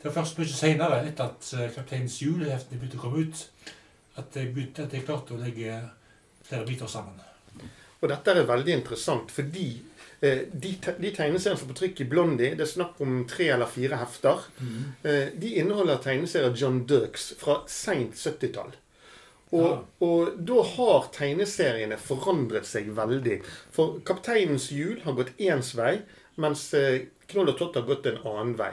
Det 0.00 0.08
var 0.08 0.16
først 0.22 0.38
mye 0.38 0.48
senere, 0.48 1.02
etter 1.06 1.28
at 1.28 1.52
eh, 1.56 1.72
Kapteinens 1.74 2.20
jul-heftene 2.22 2.80
begynte 2.80 3.00
å 3.00 3.04
komme 3.04 3.24
ut, 3.24 3.46
at 4.20 4.36
jeg, 4.36 4.52
begynte, 4.54 4.86
at 4.88 4.94
jeg 4.96 5.04
klarte 5.04 5.36
å 5.36 5.40
legge 5.40 5.76
flere 6.48 6.66
biter 6.68 6.88
sammen. 6.88 7.20
Og 8.00 8.08
dette 8.08 8.32
er 8.32 8.48
veldig 8.48 8.72
interessant, 8.78 9.32
fordi 9.32 9.66
de, 10.20 10.74
de 11.00 11.10
tegneseriene 11.16 11.40
som 11.40 11.66
er 11.66 11.70
på 11.72 11.78
trykk 11.78 12.02
i 12.04 12.08
Blondie, 12.10 12.52
det 12.56 12.66
er 12.66 12.72
snakk 12.74 13.00
om 13.00 13.22
tre 13.30 13.48
eller 13.54 13.70
fire 13.70 14.00
hefter, 14.02 14.44
eh, 15.02 15.32
de 15.40 15.54
inneholder 15.62 16.02
tegneserier 16.04 16.56
John 16.56 16.82
Dirks 16.90 17.30
fra 17.40 17.62
seint 17.72 18.18
70-tall. 18.20 18.76
Og, 19.50 19.86
og 20.06 20.36
da 20.46 20.62
har 20.76 21.08
tegneseriene 21.14 21.96
forandret 21.98 22.68
seg 22.68 22.92
veldig. 22.94 23.40
For 23.74 23.98
Kapteinens 24.06 24.68
hjul 24.70 25.00
har 25.02 25.16
gått 25.18 25.32
ens 25.42 25.72
vei, 25.74 25.96
mens 26.40 26.68
eh, 26.78 27.08
Knoll 27.30 27.50
og 27.52 27.58
Tott 27.58 27.78
har 27.78 27.88
gått 27.88 28.06
en 28.10 28.20
annen 28.26 28.54
vei. 28.58 28.72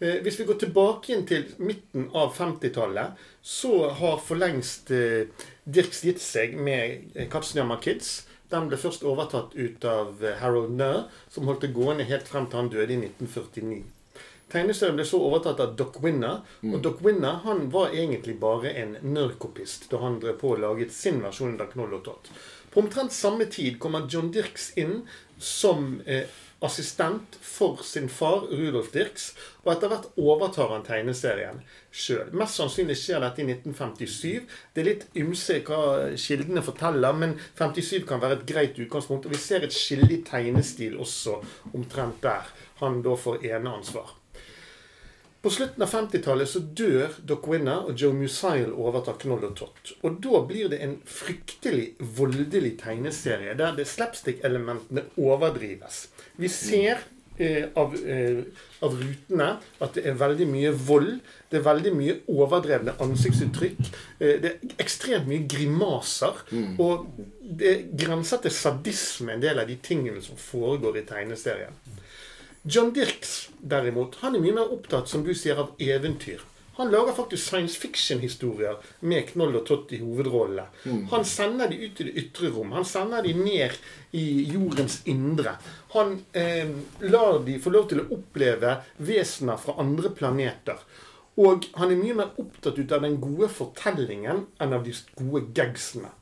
Eh, 0.00 0.18
hvis 0.24 0.40
vi 0.40 0.46
går 0.48 0.58
tilbake 0.62 1.12
igjen 1.12 1.26
til 1.28 1.46
midten 1.62 2.08
av 2.16 2.32
50-tallet, 2.36 3.18
så 3.42 3.90
har 4.00 4.18
for 4.22 4.40
lengst 4.40 4.92
eh, 4.94 5.28
Dirks 5.64 6.04
gitt 6.06 6.22
seg 6.22 6.56
med 6.56 7.14
eh, 7.14 7.28
Katzenjammer 7.30 7.82
Kids. 7.82 8.27
Den 8.52 8.68
ble 8.70 8.78
først 8.80 9.04
overtatt 9.04 9.54
ut 9.54 9.84
av 9.84 10.24
eh, 10.24 10.38
Harold 10.40 10.72
Nurr, 10.76 11.06
som 11.30 11.48
holdt 11.48 11.66
det 11.66 11.74
gående 11.76 12.08
helt 12.08 12.28
frem 12.28 12.48
til 12.48 12.62
han 12.62 12.70
døde 12.72 12.94
i 12.94 13.00
1949. 13.00 13.82
Tegneserien 14.48 14.96
ble 14.96 15.04
så 15.04 15.18
overtatt 15.20 15.60
av 15.60 15.74
Doc 15.76 15.98
Winner, 16.00 16.40
og 16.64 16.78
Doc 16.84 17.02
Winner 17.04 17.42
han 17.44 17.66
var 17.74 17.92
egentlig 17.92 18.38
bare 18.40 18.72
en 18.80 18.94
nørkopist 19.04 19.90
da 19.92 20.00
han 20.00 20.16
drev 20.22 20.38
på 20.40 20.54
og 20.54 20.62
laget 20.64 20.94
sin 20.96 21.20
versjon 21.20 21.58
av 21.60 21.68
Knoll 21.74 21.98
og 21.98 22.06
Tott. 22.06 22.30
På 22.72 22.80
omtrent 22.80 23.12
samme 23.12 23.44
tid 23.52 23.76
kommer 23.82 24.08
John 24.08 24.30
Dirks 24.32 24.70
inn 24.80 25.02
som 25.36 26.00
eh, 26.06 26.24
assistent 26.60 27.36
for 27.44 27.82
sin 27.86 28.08
far, 28.10 28.48
Rudolf 28.50 28.90
Dirks, 28.92 29.30
og 29.62 29.72
etter 29.74 29.92
hvert 29.92 30.08
overtar 30.18 30.72
han 30.74 30.86
tegneserien 30.86 31.60
sjøl. 31.94 32.32
Mest 32.38 32.58
sannsynlig 32.58 32.96
skjer 32.98 33.22
dette 33.22 33.44
i 33.44 33.46
1957. 33.46 34.56
Det 34.74 34.82
er 34.82 34.88
litt 34.88 35.04
ymse 35.22 35.60
hva 35.68 35.80
kildene 36.18 36.64
forteller, 36.66 37.14
men 37.14 37.36
57 37.58 38.06
kan 38.08 38.22
være 38.22 38.40
et 38.40 38.46
greit 38.48 38.80
utgangspunkt. 38.82 39.28
Og 39.28 39.36
vi 39.36 39.42
ser 39.42 39.66
et 39.66 39.74
skille 39.74 40.10
i 40.16 40.22
tegnestil 40.26 40.98
også 40.98 41.38
omtrent 41.72 42.22
der 42.24 42.50
han 42.82 43.02
da 43.06 43.14
får 43.18 43.44
eneansvar. 43.46 44.14
På 45.42 45.50
slutten 45.50 45.82
av 45.82 45.90
50-tallet 45.92 46.50
så 46.50 46.60
dør 46.60 47.12
Doc 47.22 47.44
Winner, 47.46 47.84
og 47.86 48.00
Joe 48.00 48.16
Musail 48.16 48.72
overtar 48.74 49.20
Knoll 49.22 49.44
og 49.46 49.52
Tott. 49.60 49.92
Og 50.02 50.16
da 50.24 50.40
blir 50.48 50.72
det 50.72 50.80
en 50.82 50.96
fryktelig 51.06 51.92
voldelig 52.18 52.74
tegneserie 52.80 53.54
der 53.58 53.76
det 53.76 53.86
slapstick-elementene 53.86 55.06
overdrives. 55.14 56.08
Vi 56.42 56.50
ser 56.50 57.04
eh, 57.38 57.68
av, 57.78 57.94
eh, 57.94 58.40
av 58.82 58.98
rutene 58.98 59.48
at 59.78 59.94
det 59.94 60.08
er 60.10 60.18
veldig 60.18 60.48
mye 60.50 60.74
vold. 60.90 61.12
Det 61.46 61.60
er 61.60 61.68
veldig 61.68 61.94
mye 61.94 62.18
overdrevne 62.34 62.96
ansiktsuttrykk. 63.06 63.78
Eh, 64.18 64.34
det 64.42 64.52
er 64.56 64.74
ekstremt 64.82 65.30
mye 65.30 65.46
grimaser. 65.46 66.42
Og 66.82 67.06
det 67.62 67.76
grenser 67.94 68.42
til 68.42 68.58
sadisme, 68.58 69.38
en 69.38 69.46
del 69.46 69.62
av 69.62 69.70
de 69.70 69.78
tingene 69.86 70.24
som 70.24 70.40
foregår 70.48 70.98
i 70.98 71.06
tegneserien. 71.06 71.78
John 72.62 72.92
Dirks 72.92 73.48
derimot, 73.58 74.18
han 74.22 74.36
er 74.36 74.42
mye 74.44 74.56
mer 74.56 74.72
opptatt 74.74 75.10
som 75.10 75.24
du 75.26 75.34
sier, 75.34 75.58
av 75.58 75.74
eventyr. 75.78 76.42
Han 76.78 76.92
lager 76.92 77.12
faktisk 77.12 77.42
science 77.42 77.78
fiction-historier 77.80 78.76
med 79.00 79.32
Knoll 79.32 79.56
og 79.58 79.64
Tott 79.66 79.92
i 79.96 79.98
hovedrollene. 79.98 80.68
Han 81.10 81.24
sender 81.26 81.72
de 81.72 81.80
ut 81.82 81.98
i 81.98 82.06
det 82.06 82.14
ytre 82.22 82.52
rom. 82.54 82.70
Han 82.76 82.86
sender 82.86 83.26
de 83.26 83.32
ned 83.34 83.74
i 84.14 84.44
jordens 84.46 85.00
indre. 85.10 85.56
Han 85.96 86.20
eh, 86.38 86.70
lar 87.10 87.40
de 87.42 87.56
få 87.58 87.72
lov 87.74 87.88
til 87.90 88.04
å 88.04 88.06
oppleve 88.14 88.76
vesener 89.02 89.58
fra 89.58 89.74
andre 89.82 90.12
planeter. 90.14 90.78
Og 91.42 91.66
han 91.78 91.90
er 91.90 91.98
mye 91.98 92.20
mer 92.20 92.38
opptatt 92.38 92.78
ut 92.78 92.94
av 92.94 93.02
den 93.02 93.18
gode 93.22 93.50
fortellingen 93.50 94.44
enn 94.62 94.78
av 94.78 94.86
de 94.86 94.94
gode 95.18 95.48
gagsene. 95.58 96.14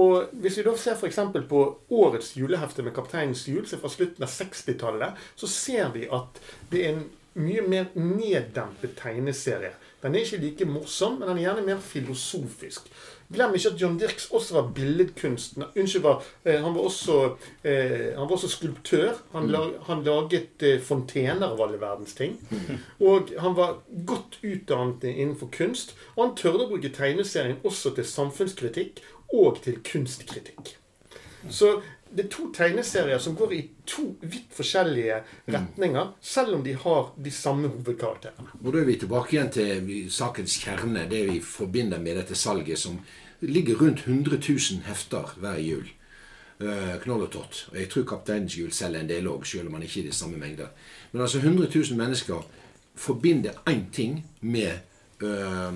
Og 0.00 0.30
Hvis 0.42 0.58
vi 0.58 0.64
da 0.66 0.74
ser 0.78 0.96
f.eks. 0.98 1.20
på 1.48 1.64
årets 1.90 2.32
julehefte 2.36 2.82
med 2.82 2.94
Kapteinens 2.96 3.46
jul, 3.48 3.66
som 3.66 3.78
er 3.78 3.84
fra 3.84 3.92
slutten 3.92 4.26
av 4.26 4.32
60-tallet, 4.32 5.26
så 5.38 5.50
ser 5.50 5.92
vi 5.94 6.08
at 6.10 6.40
det 6.72 6.82
er 6.82 6.96
en 6.96 7.04
mye 7.34 7.62
mer 7.66 7.90
neddempet 7.98 8.94
tegneserie. 8.98 9.74
Den 10.04 10.14
er 10.14 10.26
ikke 10.26 10.42
like 10.42 10.66
morsom, 10.68 11.18
men 11.18 11.30
den 11.30 11.38
er 11.38 11.46
gjerne 11.46 11.66
mer 11.66 11.78
filosofisk. 11.82 12.90
Glem 13.32 13.54
ikke 13.56 13.70
at 13.72 13.80
John 13.80 13.94
Dirks 13.98 14.26
også 14.36 14.58
var 14.58 14.66
billedkunstner. 14.76 15.70
Unnskyld, 15.80 16.02
var, 16.04 16.24
eh, 16.44 16.60
han, 16.60 16.74
var 16.74 16.80
også, 16.82 17.36
eh, 17.64 18.12
han 18.12 18.28
var 18.28 18.36
også 18.36 18.50
skulptør. 18.52 19.14
Han, 19.32 19.48
han 19.86 20.04
laget 20.04 20.62
eh, 20.62 20.76
fontener 20.80 21.46
av 21.48 21.62
alle 21.64 21.80
verdens 21.80 22.14
ting. 22.14 22.36
Og 23.00 23.32
han 23.40 23.56
var 23.56 23.80
godt 24.06 24.38
utdannet 24.42 25.08
innenfor 25.08 25.48
kunst. 25.56 25.96
Og 26.14 26.26
han 26.26 26.36
tørde 26.36 26.66
å 26.66 26.70
bruke 26.74 26.92
tegneserien 26.92 27.64
også 27.64 27.94
til 27.96 28.04
samfunnskritikk 28.04 29.00
og 29.32 29.62
til 29.64 29.80
kunstkritikk. 29.84 30.76
Så 31.50 31.80
det 32.14 32.24
er 32.24 32.30
to 32.30 32.46
tegneserier 32.54 33.18
som 33.18 33.34
går 33.36 33.52
i 33.52 33.60
to 33.90 34.04
vidt 34.22 34.52
forskjellige 34.54 35.16
retninger, 35.50 36.12
selv 36.22 36.54
om 36.54 36.62
de 36.64 36.76
har 36.78 37.10
de 37.24 37.30
samme 37.34 37.68
hovedkarakterene. 37.68 38.54
Og 38.62 38.70
da 38.72 38.80
er 38.80 38.88
vi 38.88 38.96
tilbake 39.02 39.34
igjen 39.34 39.50
til 39.54 39.90
sakens 40.14 40.56
kjerne, 40.62 41.08
det 41.10 41.24
vi 41.32 41.40
forbinder 41.42 41.98
med 41.98 42.20
dette 42.20 42.38
salget, 42.38 42.78
som 42.78 43.00
ligger 43.40 43.80
rundt 43.82 44.06
100 44.06 44.38
000 44.38 44.86
hefter 44.86 45.34
hver 45.42 45.58
jul. 45.58 45.86
Uh, 46.62 46.94
knoll 47.02 47.24
og 47.26 47.32
tott. 47.34 47.64
Og 47.72 47.80
jeg 47.80 47.88
tror 47.90 48.04
Kapteinens 48.06 48.54
jul 48.56 48.70
selger 48.72 49.02
en 49.02 49.10
del 49.10 49.26
òg, 49.26 49.42
selv 49.44 49.66
om 49.66 49.74
han 49.74 49.82
ikke 49.82 50.00
er 50.00 50.04
i 50.04 50.12
de 50.12 50.14
samme 50.14 50.38
mengder. 50.38 50.70
Men 51.12 51.22
altså 51.26 51.38
100 51.42 51.66
000 51.74 51.98
mennesker 51.98 52.46
forbinder 52.94 53.58
én 53.66 53.90
ting 53.92 54.22
med 54.40 54.70
øh, 55.20 55.72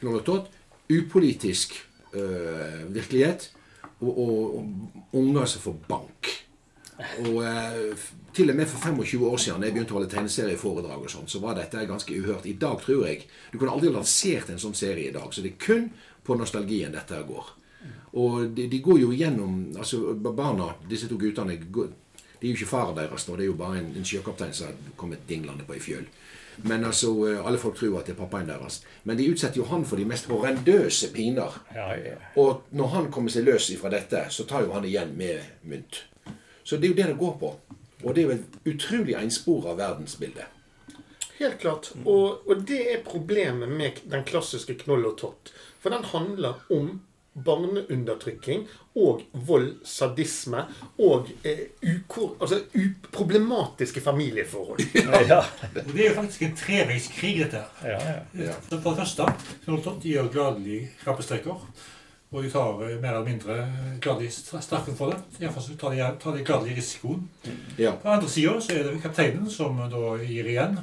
knoll 0.00 0.18
og 0.18 0.24
tott. 0.24 0.50
Upolitisk 0.90 1.87
uh, 2.14 2.84
virkelighet. 2.94 3.50
Og, 3.98 4.10
og, 4.12 4.32
og 4.54 5.18
unger 5.18 5.48
som 5.50 5.64
får 5.64 5.78
bank. 5.88 6.30
Og 7.24 7.42
uh, 7.42 8.08
til 8.34 8.50
og 8.50 8.58
med 8.58 8.70
for 8.70 8.78
25 8.78 9.26
år 9.26 9.40
siden 9.42 9.64
jeg 9.66 9.74
begynte 9.74 9.94
å 9.94 9.98
holde 9.98 10.10
tegneserieforedrag, 10.12 11.04
og 11.04 11.10
sånt, 11.10 11.30
så 11.30 11.42
var 11.42 11.58
dette 11.58 11.86
ganske 11.88 12.14
uhørt. 12.14 12.46
I 12.46 12.58
dag 12.58 12.80
tror 12.82 13.06
jeg 13.06 13.24
Du 13.52 13.58
kunne 13.58 13.74
aldri 13.74 13.92
lansert 13.92 14.50
en 14.50 14.60
sånn 14.62 14.76
serie 14.78 15.10
i 15.10 15.14
dag. 15.14 15.32
Så 15.32 15.42
det 15.42 15.54
er 15.54 15.64
kun 15.64 15.88
på 16.24 16.36
nostalgien 16.38 16.94
dette 16.94 17.22
går. 17.26 17.54
Og 18.18 18.48
de, 18.56 18.66
de 18.70 18.80
går 18.82 19.00
jo 19.02 19.12
gjennom 19.14 19.58
altså 19.76 20.14
Barna, 20.14 20.72
disse 20.88 21.08
to 21.08 21.18
guttene, 21.20 21.58
de 21.58 22.46
er 22.46 22.52
jo 22.52 22.56
ikke 22.56 22.70
faren 22.70 22.96
deres 22.96 23.26
nå. 23.28 23.36
Det 23.36 23.46
er 23.46 23.50
jo 23.50 23.58
bare 23.58 23.80
en, 23.80 23.90
en 23.98 24.06
sjøkaptein 24.06 24.54
som 24.54 24.70
har 24.70 24.96
kommet 24.96 25.26
dinglende 25.28 25.66
på 25.66 25.76
ei 25.76 25.82
fjøl. 25.82 26.06
Men 26.62 26.84
altså, 26.84 27.12
eh, 27.28 27.46
alle 27.46 27.58
folk 27.58 27.76
tror 27.78 28.00
at 28.00 28.08
det 28.08 28.16
er 28.16 28.20
pappaen 28.20 28.48
deres. 28.50 28.80
Men 29.04 29.18
de 29.18 29.28
utsetter 29.30 29.60
jo 29.60 29.68
han 29.70 29.84
for 29.86 30.00
de 30.00 30.06
mest 30.08 30.26
horrendøse 30.30 31.12
piner. 31.14 31.58
Ja, 31.74 31.88
ja. 31.96 32.18
Og 32.40 32.68
når 32.70 32.94
han 32.94 33.10
kommer 33.14 33.32
seg 33.32 33.46
løs 33.46 33.70
ifra 33.74 33.92
dette, 33.94 34.24
så 34.34 34.46
tar 34.48 34.66
jo 34.66 34.74
han 34.74 34.86
igjen 34.88 35.14
med 35.18 35.38
mynt. 35.62 36.04
Så 36.64 36.76
det 36.76 36.88
er 36.88 36.94
jo 36.94 37.00
det 37.00 37.10
det 37.12 37.18
går 37.20 37.36
på. 37.40 37.54
Og 38.04 38.14
det 38.14 38.22
er 38.22 38.26
jo 38.28 38.36
et 38.36 38.74
utrolig 38.74 39.14
enspora 39.18 39.74
verdensbilde. 39.78 40.46
Helt 41.38 41.58
klart. 41.62 41.92
Og, 42.04 42.48
og 42.50 42.62
det 42.66 42.80
er 42.92 43.04
problemet 43.06 43.70
med 43.70 44.02
den 44.10 44.24
klassiske 44.26 44.74
Knoll 44.82 45.06
og 45.06 45.18
Tott. 45.20 45.52
For 45.78 45.94
den 45.94 46.04
handler 46.10 46.64
om 46.74 46.98
barneundertrykking 47.44 48.66
og 48.98 49.22
vold, 49.46 49.68
sadisme 49.86 50.64
og 50.98 51.28
eh, 51.46 51.66
ukor, 51.82 52.36
altså, 52.40 52.60
uproblematiske 52.74 54.00
familieforhold. 54.00 54.80
ja. 55.28 55.38
Og 55.86 55.92
det 55.94 56.04
er 56.04 56.08
jo 56.10 56.16
faktisk 56.20 56.42
en 56.42 56.56
treveiskrig, 56.56 57.36
dette 57.44 57.62
her. 57.82 57.90
ja, 57.90 58.16
ja. 58.48 58.56
Så 58.70 58.80
For 58.80 58.90
det 58.90 58.98
første 59.04 59.28
de 60.02 60.08
gjør 60.16 60.32
gladelig 60.34 60.80
krabbestreker. 61.04 61.62
Og 62.28 62.42
de 62.44 62.50
tar 62.52 62.82
eh, 62.84 62.98
mer 63.00 63.14
eller 63.16 63.24
mindre 63.24 63.54
gladelig 64.04 64.28
stra- 64.36 64.60
straffen 64.60 64.96
for 64.98 65.14
det. 65.14 65.22
Iallfall 65.40 65.64
så 65.64 65.76
tar 65.80 65.94
de, 65.96 66.02
tar 66.20 66.34
de 66.36 66.42
gladelig 66.44 66.74
risikoen. 66.76 67.22
Ja. 67.80 67.94
På 68.02 68.10
andre 68.12 68.28
sida 68.28 68.58
så 68.60 68.74
er 68.76 68.82
det 68.90 68.98
kapteinen 69.02 69.46
som 69.50 69.78
da 69.88 70.02
gir 70.20 70.50
igjen. 70.50 70.76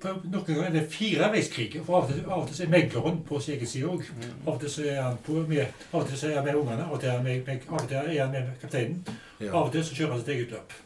På 0.00 0.12
Noen 0.24 0.44
ganger 0.46 0.66
er 0.68 0.74
det 0.74 0.82
fireveiskrig. 0.92 1.80
For 1.86 1.96
av 1.96 2.04
og 2.04 2.10
til, 2.12 2.22
av 2.26 2.40
og 2.42 2.48
til 2.48 2.56
så 2.58 2.64
er 2.66 2.72
megleren 2.74 3.20
på 3.28 3.40
sin 3.40 3.54
egen 3.56 3.70
side 3.70 3.88
òg. 3.90 4.02
Av 4.46 4.52
og 4.54 4.60
til 4.62 4.88
er 4.90 5.00
han 5.02 5.16
på, 5.26 5.38
med, 5.48 5.82
av 5.92 6.00
og 6.02 6.08
til 6.10 6.28
er 6.30 6.36
han 6.36 6.44
med 6.48 6.58
ungene, 6.60 6.84
av 6.86 6.92
og 6.96 7.00
til 7.00 7.08
er 7.10 7.16
han 7.16 7.24
med, 7.24 7.42
med, 7.46 7.66
av 7.70 7.80
og 7.80 7.88
til 7.88 7.96
er 8.02 8.20
han 8.24 8.34
med 8.34 8.50
kapteinen. 8.62 9.00
Ja. 9.40 9.52
Av 9.52 9.62
og 9.68 9.72
til 9.72 9.84
så 9.88 9.96
kjører 9.98 10.12
han 10.16 10.20
sitt 10.24 10.32
eget 10.36 10.52
løp. 10.56 10.76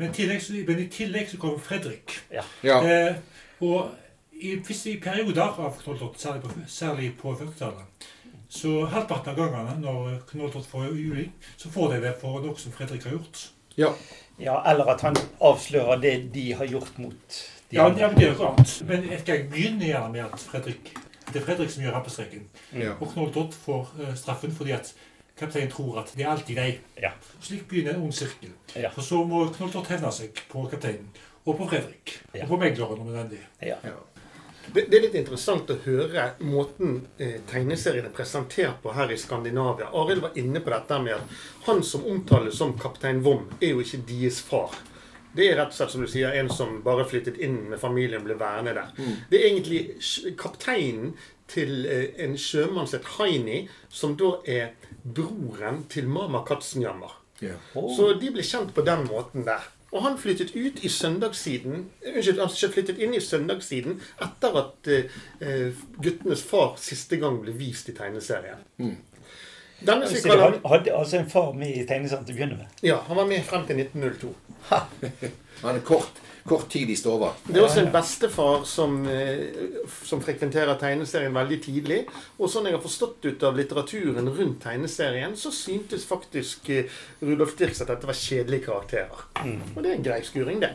Men 0.00 0.08
i 0.10 0.14
tillegg, 0.16 0.42
så- 0.42 0.64
men 0.68 0.78
i 0.78 0.88
tillegg 0.88 1.28
så 1.30 1.36
kommer 1.42 1.58
Fredrik. 1.58 2.18
ja. 2.64 2.80
Eh, 2.84 3.14
og 3.60 3.90
i, 4.32 4.54
hvis 4.66 4.86
i 4.86 4.96
perioder 5.00 5.42
av 5.42 5.76
knolltott, 5.82 6.16
særlig 6.20 6.42
på, 6.42 6.50
særlig 6.66 7.10
på 7.18 7.34
40-tallet, 7.36 8.08
så 8.48 8.86
halvparten 8.86 9.28
av 9.30 9.36
gangene 9.36 9.74
når 9.82 10.22
knolltott 10.30 10.66
får 10.66 10.86
juling, 10.96 11.32
så 11.56 11.68
får 11.70 11.92
de 11.92 12.00
det 12.06 12.14
for 12.20 12.40
noe 12.40 12.56
som 12.58 12.72
Fredrik 12.72 13.04
har 13.04 13.12
gjort. 13.18 13.48
ja. 13.76 13.92
ja, 14.40 14.62
eller 14.70 14.88
at 14.94 15.00
han 15.04 15.16
avslører 15.40 16.00
det 16.00 16.32
de 16.34 16.52
har 16.56 16.64
gjort 16.66 16.98
mot 16.98 17.40
Ja, 17.70 17.86
det 17.94 18.02
er 18.02 18.16
noe 18.16 18.48
annet. 18.50 18.74
Men 18.88 19.06
jeg 19.10 19.22
skal 19.22 19.46
begynne 19.50 19.86
gjerne 19.86 20.10
med 20.14 20.24
at 20.26 20.42
Fredrik, 20.42 20.90
det 21.30 21.38
er 21.38 21.46
Fredrik 21.46 21.70
som 21.70 21.84
gjør 21.84 21.96
rampestreken. 21.98 22.48
ja. 22.74 22.96
Og 22.98 23.12
knolltott 23.12 23.54
får 23.54 23.94
uh, 24.00 24.12
straffen 24.18 24.54
fordi 24.54 24.74
at 24.74 24.92
kapteinen 25.38 25.70
tror 25.72 26.02
at 26.02 26.12
det 26.16 26.26
er 26.26 26.32
alltid 26.34 26.58
deg. 26.58 26.80
Ja. 27.00 27.14
Slik 27.40 27.68
begynner 27.70 27.94
en 27.94 28.08
ond 28.08 28.14
sirkel. 28.14 28.52
Ja. 28.74 28.90
Og 28.96 29.06
så 29.06 29.22
må 29.24 29.46
knolltott 29.54 29.88
hevne 29.92 30.12
seg 30.12 30.42
på 30.50 30.66
kapteinen. 30.72 31.08
Og 31.46 31.56
på 31.56 31.68
Fredrik. 31.70 32.18
Ja. 32.34 32.44
Og 32.44 32.54
på 32.54 32.60
megleren 32.60 33.00
om 33.00 33.06
nødvendig. 33.06 33.40
Ja. 33.62 33.78
ja. 33.86 33.96
Det, 34.72 34.84
det 34.90 34.98
er 34.98 35.06
litt 35.06 35.16
interessant 35.18 35.70
å 35.72 35.78
høre 35.86 36.26
måten 36.46 37.00
eh, 37.18 37.40
tegneseriene 37.48 38.10
er 38.10 38.14
presentert 38.14 38.82
på 38.82 38.92
her 38.94 39.10
i 39.10 39.16
Skandinavia. 39.18 39.88
Arild 39.96 40.22
var 40.26 40.36
inne 40.38 40.60
på 40.62 40.70
dette 40.70 40.98
med 41.02 41.16
at 41.16 41.40
han 41.66 41.80
som 41.86 42.04
omtales 42.06 42.58
som 42.60 42.76
kaptein 42.78 43.22
Vom, 43.24 43.48
er 43.58 43.72
jo 43.72 43.82
ikke 43.82 44.04
deres 44.10 44.38
far. 44.44 44.76
Det 45.36 45.46
er 45.46 45.58
rett 45.60 45.72
og 45.72 45.76
slett 45.78 45.94
som 45.94 46.04
du 46.04 46.10
sier, 46.10 46.34
en 46.34 46.50
som 46.52 46.80
bare 46.84 47.06
flyttet 47.08 47.38
inn 47.42 47.62
med 47.70 47.80
familien, 47.82 48.24
ble 48.26 48.38
værende 48.40 48.74
der. 48.76 48.94
Det 49.30 49.38
er 49.38 49.48
egentlig 49.50 49.82
kapteinen 50.40 51.14
til 51.50 51.86
eh, 51.86 52.12
en 52.24 52.36
sjømann 52.38 52.86
som 52.86 53.00
heter 53.00 53.16
Haini, 53.18 53.60
som 53.88 54.16
da 54.18 54.36
er 54.46 54.72
broren 55.02 55.84
til 55.90 56.08
Mama 56.08 56.44
Katzenjammer. 56.46 57.16
Yeah. 57.42 57.58
Oh. 57.74 57.90
Så 57.96 58.12
de 58.20 58.30
ble 58.34 58.44
kjent 58.44 58.74
på 58.76 58.84
den 58.86 59.06
måten 59.08 59.46
der. 59.46 59.64
Og 59.90 60.04
han 60.04 60.18
flyttet 60.18 60.52
ut 60.54 60.84
i 60.86 60.88
søndagssiden 60.88 61.88
Unnskyld, 62.06 62.38
han 62.38 62.72
flyttet 62.72 63.00
inn 63.02 63.14
i 63.16 63.22
søndagssiden 63.24 63.96
etter 64.22 64.58
at 64.60 64.90
uh, 64.92 65.80
guttenes 65.98 66.44
far 66.46 66.76
siste 66.78 67.18
gang 67.18 67.40
ble 67.42 67.56
vist 67.58 67.90
i 67.90 67.96
tegneserien. 67.96 68.62
Denne 69.80 70.08
Så 70.08 70.20
som 70.20 70.30
de 70.30 70.40
hadde, 70.40 70.60
hadde 70.68 70.96
altså 70.96 71.20
en 71.20 71.30
far 71.30 71.52
med 71.56 71.76
i 71.76 71.84
tegneserien 71.88 72.26
til 72.28 72.34
å 72.34 72.38
begynne 72.40 72.58
med? 72.58 72.80
Ja, 72.84 72.98
han 73.06 73.16
var 73.16 73.28
med 73.30 73.44
frem 73.48 73.62
til 73.68 73.80
1902. 73.80 74.32
Han 75.60 75.76
er 75.76 75.80
kort, 75.84 76.20
kort 76.48 76.66
tid 76.72 76.90
i 76.92 76.96
stova. 76.96 77.30
Det 77.46 77.58
er 77.58 77.64
også 77.66 77.82
en 77.82 77.92
bestefar 77.92 78.64
som, 78.68 78.98
eh, 79.08 79.80
som 80.08 80.22
frekventerer 80.24 80.78
tegneserien 80.80 81.34
veldig 81.36 81.58
tidlig. 81.64 82.00
Og 82.38 82.48
sånn 82.52 82.68
jeg 82.68 82.76
har 82.76 82.84
forstått 82.84 83.24
ut 83.28 83.46
av 83.48 83.56
litteraturen 83.60 84.28
rundt 84.36 84.60
tegneserien, 84.64 85.36
så 85.36 85.52
syntes 85.52 86.04
faktisk 86.08 86.68
eh, 86.72 87.00
Rudolf 87.24 87.56
Dirks 87.60 87.80
at 87.84 87.92
dette 87.92 88.08
var 88.08 88.16
kjedelige 88.20 88.68
karakterer. 88.68 89.24
Og 89.74 89.80
det 89.82 89.90
er 89.90 89.96
en 89.98 90.06
grei 90.10 90.20
skuring, 90.28 90.60
det. 90.64 90.74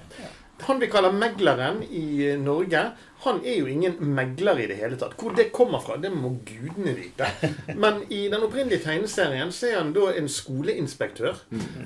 Han 0.63 0.79
vi 0.79 0.87
kaller 0.87 1.11
megleren 1.11 1.81
i 1.83 2.29
eh, 2.29 2.39
Norge, 2.39 2.85
han 3.25 3.39
er 3.43 3.57
jo 3.57 3.67
ingen 3.67 3.95
megler 4.15 4.59
i 4.61 4.67
det 4.69 4.77
hele 4.79 4.97
tatt. 4.99 5.15
Hvor 5.19 5.33
det 5.35 5.49
kommer 5.55 5.81
fra, 5.83 5.97
det 5.99 6.11
må 6.13 6.35
gudene 6.45 6.93
vite. 6.95 7.27
Men 7.83 8.03
i 8.13 8.25
den 8.31 8.45
opprinnelige 8.45 8.85
tegneserien 8.85 9.51
så 9.55 9.71
er 9.71 9.79
han 9.81 9.93
da 9.95 10.11
en 10.13 10.29
skoleinspektør. 10.31 11.41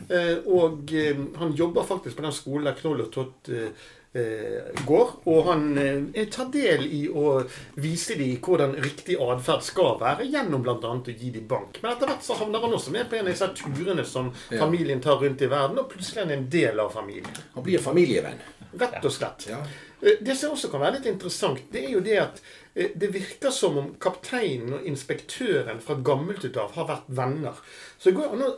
Eh, 0.09 0.35
og 0.45 0.93
eh, 0.93 1.23
han 1.39 1.55
jobber 1.57 1.87
faktisk 1.87 2.19
på 2.19 2.27
den 2.27 2.35
skolen 2.35 2.69
der 2.69 2.77
Knoll 2.79 3.05
og 3.07 3.13
Tott 3.15 3.53
går. 4.13 5.09
Og 5.29 5.43
han 5.45 5.65
eh, 5.77 6.27
tar 6.33 6.49
del 6.53 6.85
i 6.87 7.03
å 7.09 7.39
vise 7.79 8.17
dem 8.19 8.39
hvordan 8.41 8.75
riktig 8.81 9.19
atferd 9.21 9.65
skal 9.65 9.99
være, 10.01 10.27
gjennom 10.29 10.63
bl.a. 10.65 10.77
å 10.81 11.01
gi 11.13 11.33
dem 11.35 11.47
bank. 11.49 11.81
Men 11.83 11.93
etter 11.93 12.09
hvert 12.09 12.25
så 12.25 12.37
havner 12.39 12.63
han 12.63 12.73
også 12.73 12.93
med 12.95 13.09
på 13.09 13.19
en 13.19 13.27
av 13.27 13.33
disse 13.33 13.51
turene 13.59 14.05
som 14.05 14.31
familien 14.49 15.01
tar 15.03 15.21
rundt 15.21 15.43
i 15.45 15.51
verden, 15.51 15.81
og 15.81 15.91
plutselig 15.91 16.23
er 16.23 16.27
han 16.27 16.37
en 16.39 16.49
del 16.49 16.81
av 16.81 16.95
familien. 16.95 17.43
Han 17.53 17.67
blir 17.67 17.83
familievenn. 17.83 18.41
Rett 18.79 19.05
og 19.05 19.13
slett. 19.13 19.47
Ja. 19.49 19.59
Eh, 20.01 20.17
Det 20.21 20.35
som 20.37 20.53
også 20.55 20.71
kan 20.71 20.81
være 20.81 20.99
litt 20.99 21.11
interessant, 21.11 21.61
det 21.73 21.85
er 21.85 21.93
jo 21.95 22.01
det 22.05 22.17
at 22.21 22.41
eh, 22.75 22.91
det 22.95 23.11
virker 23.13 23.53
som 23.53 23.77
om 23.81 23.91
kapteinen 24.01 24.77
og 24.77 24.87
inspektøren 24.89 25.81
fra 25.81 25.97
gammelt 26.05 26.45
ut 26.45 26.57
av 26.57 26.73
har 26.77 26.89
vært 26.89 27.09
venner. 27.21 27.61
Så 27.97 28.09
det 28.09 28.17
går 28.19 28.33
an 28.33 28.45
å 28.45 28.51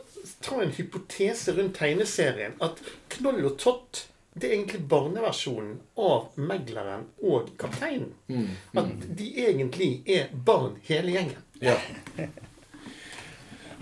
ta 0.44 0.60
en 0.62 0.74
hypotese 0.76 1.56
rundt 1.56 1.76
tegneserien 1.80 2.56
at 2.62 2.80
Knoll 3.16 3.44
og 3.48 3.58
Tott 3.60 4.06
det 4.34 4.48
er 4.48 4.54
egentlig 4.56 4.80
barneversjonen 4.88 5.74
av 6.00 6.38
megleren 6.40 7.04
og 7.20 7.50
kapteinen. 7.60 8.14
At 8.72 9.04
de 9.18 9.28
egentlig 9.44 9.90
er 10.08 10.32
barn 10.32 10.78
hele 10.88 11.12
gjengen. 11.18 11.42
Ja. 11.60 11.76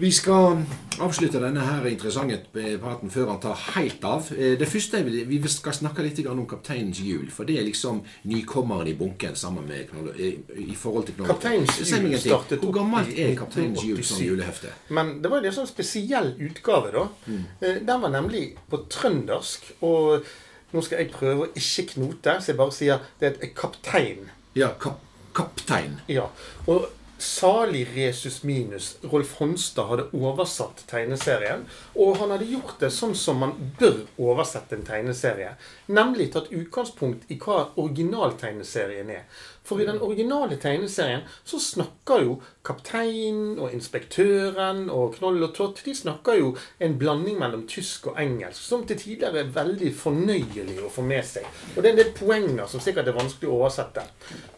Vi 0.01 0.09
skal 0.17 0.63
avslutte 1.05 1.41
denne 1.43 1.61
her 1.61 1.85
interessante 1.91 2.39
praten 2.81 3.11
før 3.13 3.35
han 3.35 3.41
tar 3.43 3.59
helt 3.75 4.05
av. 4.09 4.31
Eh, 4.33 4.55
Det 4.59 4.69
første 4.69 4.99
er 4.99 5.05
vil, 5.05 5.27
Vi 5.29 5.49
skal 5.49 5.73
snakke 5.77 6.03
litt 6.03 6.21
om 6.27 6.47
Kapteinens 6.47 7.01
hjul. 7.05 7.31
For 7.31 7.45
det 7.45 7.59
er 7.59 7.65
liksom 7.67 8.01
nykommeren 8.25 8.89
i 8.89 8.95
bunken 8.95 9.37
sammen 9.37 9.67
med 9.69 9.91
Knoll, 9.91 10.09
i, 10.17 10.75
forhold 10.75 11.07
til 11.07 11.15
Knoll. 11.15 11.29
Kapteinens 11.29 11.81
jul 11.91 12.19
startet 12.19 12.61
Hvor 12.65 12.73
gammelt 12.73 13.13
er 13.19 13.35
Kapteinens 13.37 13.83
hjul 13.85 14.03
som 14.03 14.23
julehefte? 14.25 14.73
Men 14.89 15.21
det 15.23 15.31
var 15.31 15.45
en 15.45 15.53
sånn 15.53 15.69
spesiell 15.69 16.33
utgave, 16.39 16.93
da. 16.93 17.09
Mm. 17.27 17.45
Eh, 17.61 17.81
Den 17.85 18.01
var 18.01 18.09
nemlig 18.11 18.57
på 18.71 18.81
trøndersk. 18.89 19.73
Og 19.83 20.25
nå 20.73 20.83
skal 20.83 20.99
jeg 20.99 21.13
prøve 21.13 21.49
å 21.49 21.53
ikke 21.53 21.93
knote, 21.95 22.39
så 22.41 22.53
jeg 22.53 22.57
bare 22.57 22.73
sier 22.73 23.01
det 23.21 23.29
er 23.35 23.45
et 23.45 23.55
kaptein. 23.55 24.31
Ja, 24.55 24.73
kap, 24.81 25.01
kaptein. 25.35 26.01
Ja. 26.09 26.29
Og 26.67 26.89
salig 27.21 27.85
Resus 27.95 28.43
Minus, 28.43 28.97
Rolf 29.03 29.35
Honstad, 29.39 29.89
hadde 29.91 30.09
oversatt 30.17 30.85
tegneserien. 30.91 31.67
Og 31.95 32.17
han 32.21 32.33
hadde 32.35 32.49
gjort 32.49 32.81
det 32.81 32.91
sånn 32.95 33.15
som 33.19 33.43
man 33.45 33.55
bør 33.81 34.03
oversette 34.19 34.77
en 34.77 34.87
tegneserie. 34.89 35.55
Nemlig 35.93 36.31
tatt 36.35 36.51
utgangspunkt 36.55 37.29
i 37.31 37.39
hva 37.41 37.69
originaltegneserien 37.77 39.13
er. 39.13 39.27
For 39.71 39.79
i 39.79 39.87
den 39.87 40.01
originale 40.03 40.57
tegneserien 40.59 41.23
så 41.45 41.61
snakker 41.63 42.25
jo 42.25 42.39
kapteinen 42.67 43.61
og 43.61 43.75
inspektøren 43.77 44.89
og 44.91 45.15
Knoll 45.19 45.45
og 45.47 45.53
Tott 45.55 45.85
De 45.85 45.95
snakker 45.95 46.41
jo 46.41 46.49
en 46.83 46.97
blanding 46.99 47.39
mellom 47.39 47.67
tysk 47.71 48.11
og 48.11 48.19
engelsk, 48.21 48.59
som 48.65 48.83
til 48.89 48.99
tider 48.99 49.37
er 49.37 49.53
veldig 49.55 49.93
fornøyelig 49.95 50.81
å 50.83 50.91
få 50.91 51.05
med 51.07 51.23
seg. 51.29 51.47
Og 51.77 51.83
det 51.83 51.91
er 51.91 51.95
en 51.95 52.03
del 52.03 52.13
poenger 52.17 52.67
som 52.73 52.83
sikkert 52.83 53.13
er 53.13 53.19
vanskelig 53.21 53.53
å 53.53 53.61
oversette. 53.61 54.09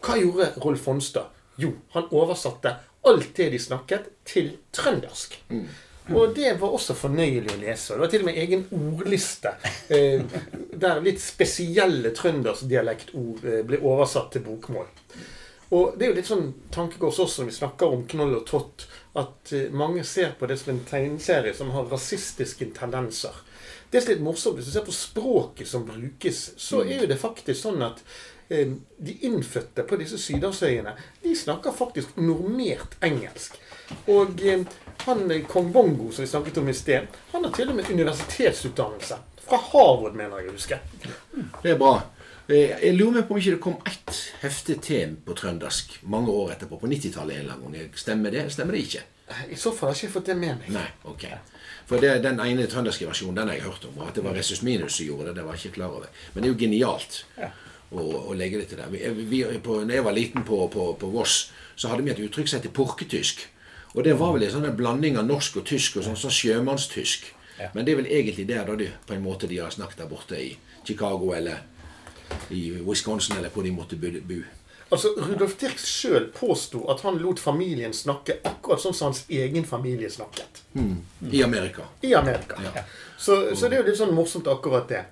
Hva 0.01 0.17
gjorde 0.19 0.53
Rolf 0.63 0.89
Honstad? 0.89 1.42
Jo, 1.61 1.73
han 1.93 2.09
oversatte 2.11 2.75
alt 3.03 3.35
det 3.35 3.49
de 3.53 3.59
snakket, 3.59 4.07
til 4.23 4.53
trøndersk. 4.71 5.35
Og 6.11 6.33
det 6.35 6.55
var 6.59 6.73
også 6.75 6.95
fornøyelig 6.99 7.53
å 7.53 7.59
lese. 7.61 7.95
Det 7.95 8.03
var 8.03 8.11
til 8.11 8.23
og 8.25 8.27
med 8.27 8.39
egen 8.41 8.65
ordliste. 8.75 9.53
Eh, 9.93 10.23
der 10.73 11.03
litt 11.03 11.21
spesielle 11.23 12.11
trøndersdialektord 12.15 13.45
eh, 13.47 13.61
ble 13.67 13.79
oversatt 13.79 14.33
til 14.35 14.43
bokmål. 14.47 14.89
Og 15.73 15.95
det 15.97 16.05
er 16.05 16.11
jo 16.11 16.17
litt 16.19 16.29
sånn 16.29 16.49
tankekors 16.73 17.21
også 17.23 17.41
når 17.41 17.49
vi 17.49 17.55
snakker 17.55 17.95
om 17.95 18.03
Knoll 18.09 18.35
og 18.37 18.43
Tott, 18.49 18.85
at 19.19 19.53
eh, 19.55 19.71
mange 19.71 20.03
ser 20.07 20.35
på 20.39 20.49
det 20.49 20.59
som 20.59 20.73
en 20.73 20.83
tegneserie 20.89 21.55
som 21.55 21.71
har 21.75 21.87
rasistiske 21.91 22.67
tendenser. 22.75 23.39
Det 23.89 24.01
som 24.01 24.11
er 24.11 24.17
litt 24.17 24.25
morsomt, 24.25 24.57
hvis 24.57 24.67
du 24.69 24.75
ser 24.75 24.85
på 24.85 24.95
språket 24.95 25.69
som 25.69 25.87
brukes, 25.87 26.45
så 26.59 26.83
er 26.83 27.03
jo 27.03 27.09
det 27.09 27.19
faktisk 27.21 27.61
sånn 27.61 27.83
at 27.85 28.03
de 28.49 29.13
innfødte 29.27 29.83
på 29.87 29.95
disse 29.99 30.17
sydhavsøyene, 30.21 30.93
de 31.23 31.35
snakker 31.35 31.71
faktisk 31.75 32.17
normert 32.17 32.97
engelsk. 33.03 33.55
Og 34.07 34.39
eh, 34.43 34.63
han 35.05 35.31
eh, 35.31 35.43
kong 35.49 35.71
Bongo, 35.73 36.09
som 36.11 36.23
vi 36.25 36.29
snakket 36.31 36.57
om 36.61 36.69
i 36.69 36.73
sted, 36.73 37.07
han 37.31 37.43
har 37.45 37.53
til 37.55 37.69
og 37.69 37.75
med 37.79 37.89
universitetsutdannelse. 37.91 39.17
Fra 39.43 39.59
Harvard, 39.71 40.15
mener 40.15 40.39
jeg 40.39 40.49
å 40.51 40.57
huske. 40.57 40.79
Det 41.63 41.73
er 41.73 41.79
bra. 41.79 41.95
Eh, 42.47 42.73
Jeg 42.83 42.95
lurer 42.97 43.19
meg 43.19 43.27
på 43.27 43.35
om 43.35 43.41
ikke 43.41 43.55
det 43.57 43.63
kom 43.63 43.79
ett 43.87 44.19
hefte 44.43 44.75
til 44.83 45.15
på 45.25 45.35
trøndersk 45.39 45.97
mange 46.11 46.31
år 46.31 46.55
etterpå, 46.55 46.79
på 46.81 46.87
90-tallet 46.91 47.35
en 47.39 47.45
eller 47.47 47.57
annen. 47.59 47.89
Stemmer 47.95 48.31
det, 48.33 48.47
stemmer 48.55 48.75
det 48.77 48.85
ikke? 48.87 49.03
I 49.49 49.55
så 49.57 49.71
fall 49.71 49.89
har 49.89 49.95
jeg 49.97 50.09
ikke 50.09 50.17
fått 50.19 50.29
det 50.31 50.35
med 50.37 50.59
meg. 50.61 50.71
Nei, 50.75 50.87
ok. 51.09 51.23
For 51.87 51.99
det, 51.99 52.17
den 52.23 52.39
ene 52.43 52.65
trønderske 52.71 53.07
versjonen 53.07 53.35
den 53.39 53.49
har 53.51 53.57
jeg 53.57 53.65
hørt 53.67 53.85
om. 53.89 53.95
og 53.99 54.09
At 54.09 54.17
det 54.19 54.23
var 54.25 54.35
Ressus 54.37 54.61
Minus 54.63 54.97
som 54.97 55.07
gjorde 55.07 55.29
det, 55.31 55.35
det 55.39 55.45
var 55.47 55.55
jeg 55.57 55.65
ikke 55.65 55.77
klar 55.79 55.95
over. 55.97 56.11
Men 56.33 56.43
det 56.43 56.49
er 56.49 56.53
jo 56.53 56.59
genialt 56.59 57.21
å, 57.99 58.05
og 58.29 58.37
legge 58.39 58.61
det 58.61 58.69
til 58.71 58.81
der. 58.81 58.91
Vi, 58.91 59.01
vi, 59.29 59.43
på, 59.63 59.79
når 59.83 59.99
jeg 59.99 60.05
var 60.05 60.17
liten 60.17 60.45
på, 60.47 60.59
på, 60.73 60.87
på 60.99 61.11
Voss, 61.13 61.51
så 61.75 61.91
hadde 61.91 62.05
vi 62.05 62.13
et 62.13 62.21
uttrykk 62.23 62.49
som 62.49 62.61
het 62.61 62.73
porketysk. 62.73 63.45
Og 63.93 64.03
det 64.07 64.15
var 64.17 64.33
vel 64.33 64.47
en 64.47 64.53
sånn 64.55 64.69
blanding 64.77 65.19
av 65.21 65.27
norsk 65.29 65.61
og 65.61 65.67
tysk, 65.69 65.99
og 65.99 66.07
sånn, 66.07 66.17
sånn 66.17 66.33
sjømannstysk. 66.33 67.29
Men 67.75 67.85
det 67.85 67.93
er 67.93 67.99
vel 68.01 68.09
egentlig 68.09 68.47
der 68.49 68.65
da 68.65 68.75
de, 68.77 68.89
på 69.07 69.13
en 69.15 69.23
måte 69.23 69.47
de 69.47 69.59
har 69.61 69.73
snakket 69.73 70.01
der 70.01 70.09
borte 70.09 70.39
i 70.41 70.55
Chicago 70.83 71.33
eller 71.37 71.61
i 72.49 72.71
Wisconsin 72.81 73.37
eller 73.37 73.53
hvor 73.53 73.63
de 73.63 73.71
måtte 73.75 73.99
bo. 73.99 74.39
Altså, 74.93 75.13
Rudolf 75.17 75.55
Dirk 75.61 75.79
sjøl 75.81 76.27
påsto 76.35 76.83
at 76.93 77.01
han 77.05 77.17
lot 77.21 77.41
familien 77.41 77.95
snakke 77.95 78.37
akkurat 78.45 78.83
sånn 78.83 78.93
som 78.93 79.09
hans 79.09 79.23
egen 79.31 79.65
familie 79.65 80.11
snakket. 80.13 80.61
I 81.31 81.43
Amerika. 81.45 81.87
I 82.05 82.13
Amerika. 82.19 82.59
Ja. 82.61 82.85
Så, 83.17 83.55
så 83.55 83.69
det 83.69 83.77
er 83.77 83.83
jo 83.83 83.89
litt 83.89 83.99
sånn 83.99 84.13
morsomt 84.15 84.49
akkurat 84.51 84.89
det. 84.91 85.03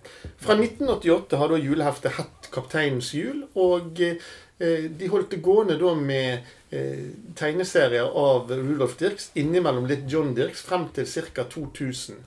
Fra 0.41 0.58
1988 0.58 1.41
har 1.41 1.54
da 1.54 1.60
juleheftet 1.62 2.17
hett 2.17 2.50
Kapteinens 2.54 3.13
jul, 3.15 3.46
og 3.56 4.02
eh, 4.04 4.88
de 4.89 5.12
holdt 5.12 5.32
det 5.34 5.41
gående 5.46 5.80
da 5.80 5.94
med 5.98 6.52
tegneserier 7.36 8.08
av 8.16 8.48
Rudolf 8.48 8.94
Dirks, 9.00 9.26
innimellom 9.36 9.90
litt 9.90 10.06
John 10.08 10.32
Dirks, 10.38 10.62
frem 10.64 10.86
til 10.96 11.10
ca. 11.36 11.44
2000. 11.52 12.22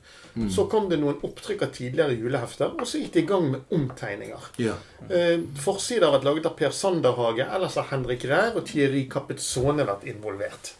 Så 0.50 0.64
kom 0.66 0.88
det 0.90 0.98
noen 0.98 1.20
opptrykk 1.22 1.60
av 1.62 1.74
tidligere 1.76 2.16
julehefter, 2.18 2.72
og 2.74 2.88
så 2.90 2.98
gikk 2.98 3.12
de 3.14 3.22
i 3.22 3.28
gang 3.28 3.44
med 3.52 3.74
omtegninger. 3.74 4.48
Ja. 4.58 4.74
Eh, 5.06 5.44
Forsider 5.62 6.08
har 6.08 6.16
vært 6.16 6.26
laget 6.26 6.48
av 6.50 6.56
Per 6.58 6.74
Sanderhage, 6.74 7.46
ellers 7.46 7.76
har 7.78 7.86
Henrik 7.92 8.26
Rær 8.26 8.58
og 8.58 8.66
Thierry 8.66 9.04
Capezzone 9.10 9.86
vært 9.86 10.08
involvert. 10.10 10.74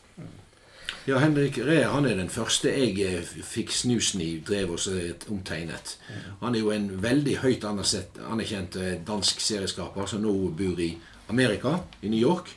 Ja, 1.05 1.18
Henrik 1.20 1.59
Ree 1.61 1.85
han 1.85 2.07
er 2.09 2.16
den 2.16 2.31
første 2.33 2.72
jeg 2.72 2.96
eh, 3.05 3.33
fikk 3.44 3.70
snusen 3.77 4.22
i 4.24 4.31
drev 4.42 4.72
og 4.74 5.31
omtegnet. 5.31 5.98
Han 6.40 6.57
er 6.57 6.64
jo 6.64 6.72
en 6.74 6.88
veldig 7.05 7.37
høyt 7.44 7.66
anerkjent, 7.68 8.18
anerkjent 8.24 8.79
eh, 8.81 8.94
dansk 9.07 9.44
serieskaper 9.44 10.09
som 10.11 10.24
nå 10.24 10.33
bor 10.57 10.81
i 10.81 10.96
Amerika, 11.31 11.77
i 12.03 12.11
New 12.11 12.18
York. 12.20 12.50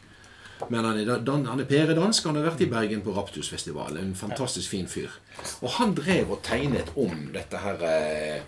Men 0.70 0.86
han 0.86 1.00
er, 1.00 1.06
da- 1.06 1.20
dan, 1.24 1.46
han 1.46 1.60
er 1.60 1.70
pæredansk. 1.70 2.26
Han 2.30 2.40
har 2.40 2.48
vært 2.50 2.64
i 2.66 2.70
Bergen 2.72 3.02
på 3.06 3.14
Raptusfestivalen. 3.16 3.98
En 4.10 4.16
fantastisk 4.18 4.70
fin 4.74 4.88
fyr. 4.90 5.12
Og 5.62 5.70
han 5.78 5.94
drev 5.98 6.32
og 6.38 6.42
tegnet 6.46 6.90
om 6.98 7.30
dette 7.36 7.62
her 7.62 7.84
eh, 7.88 8.40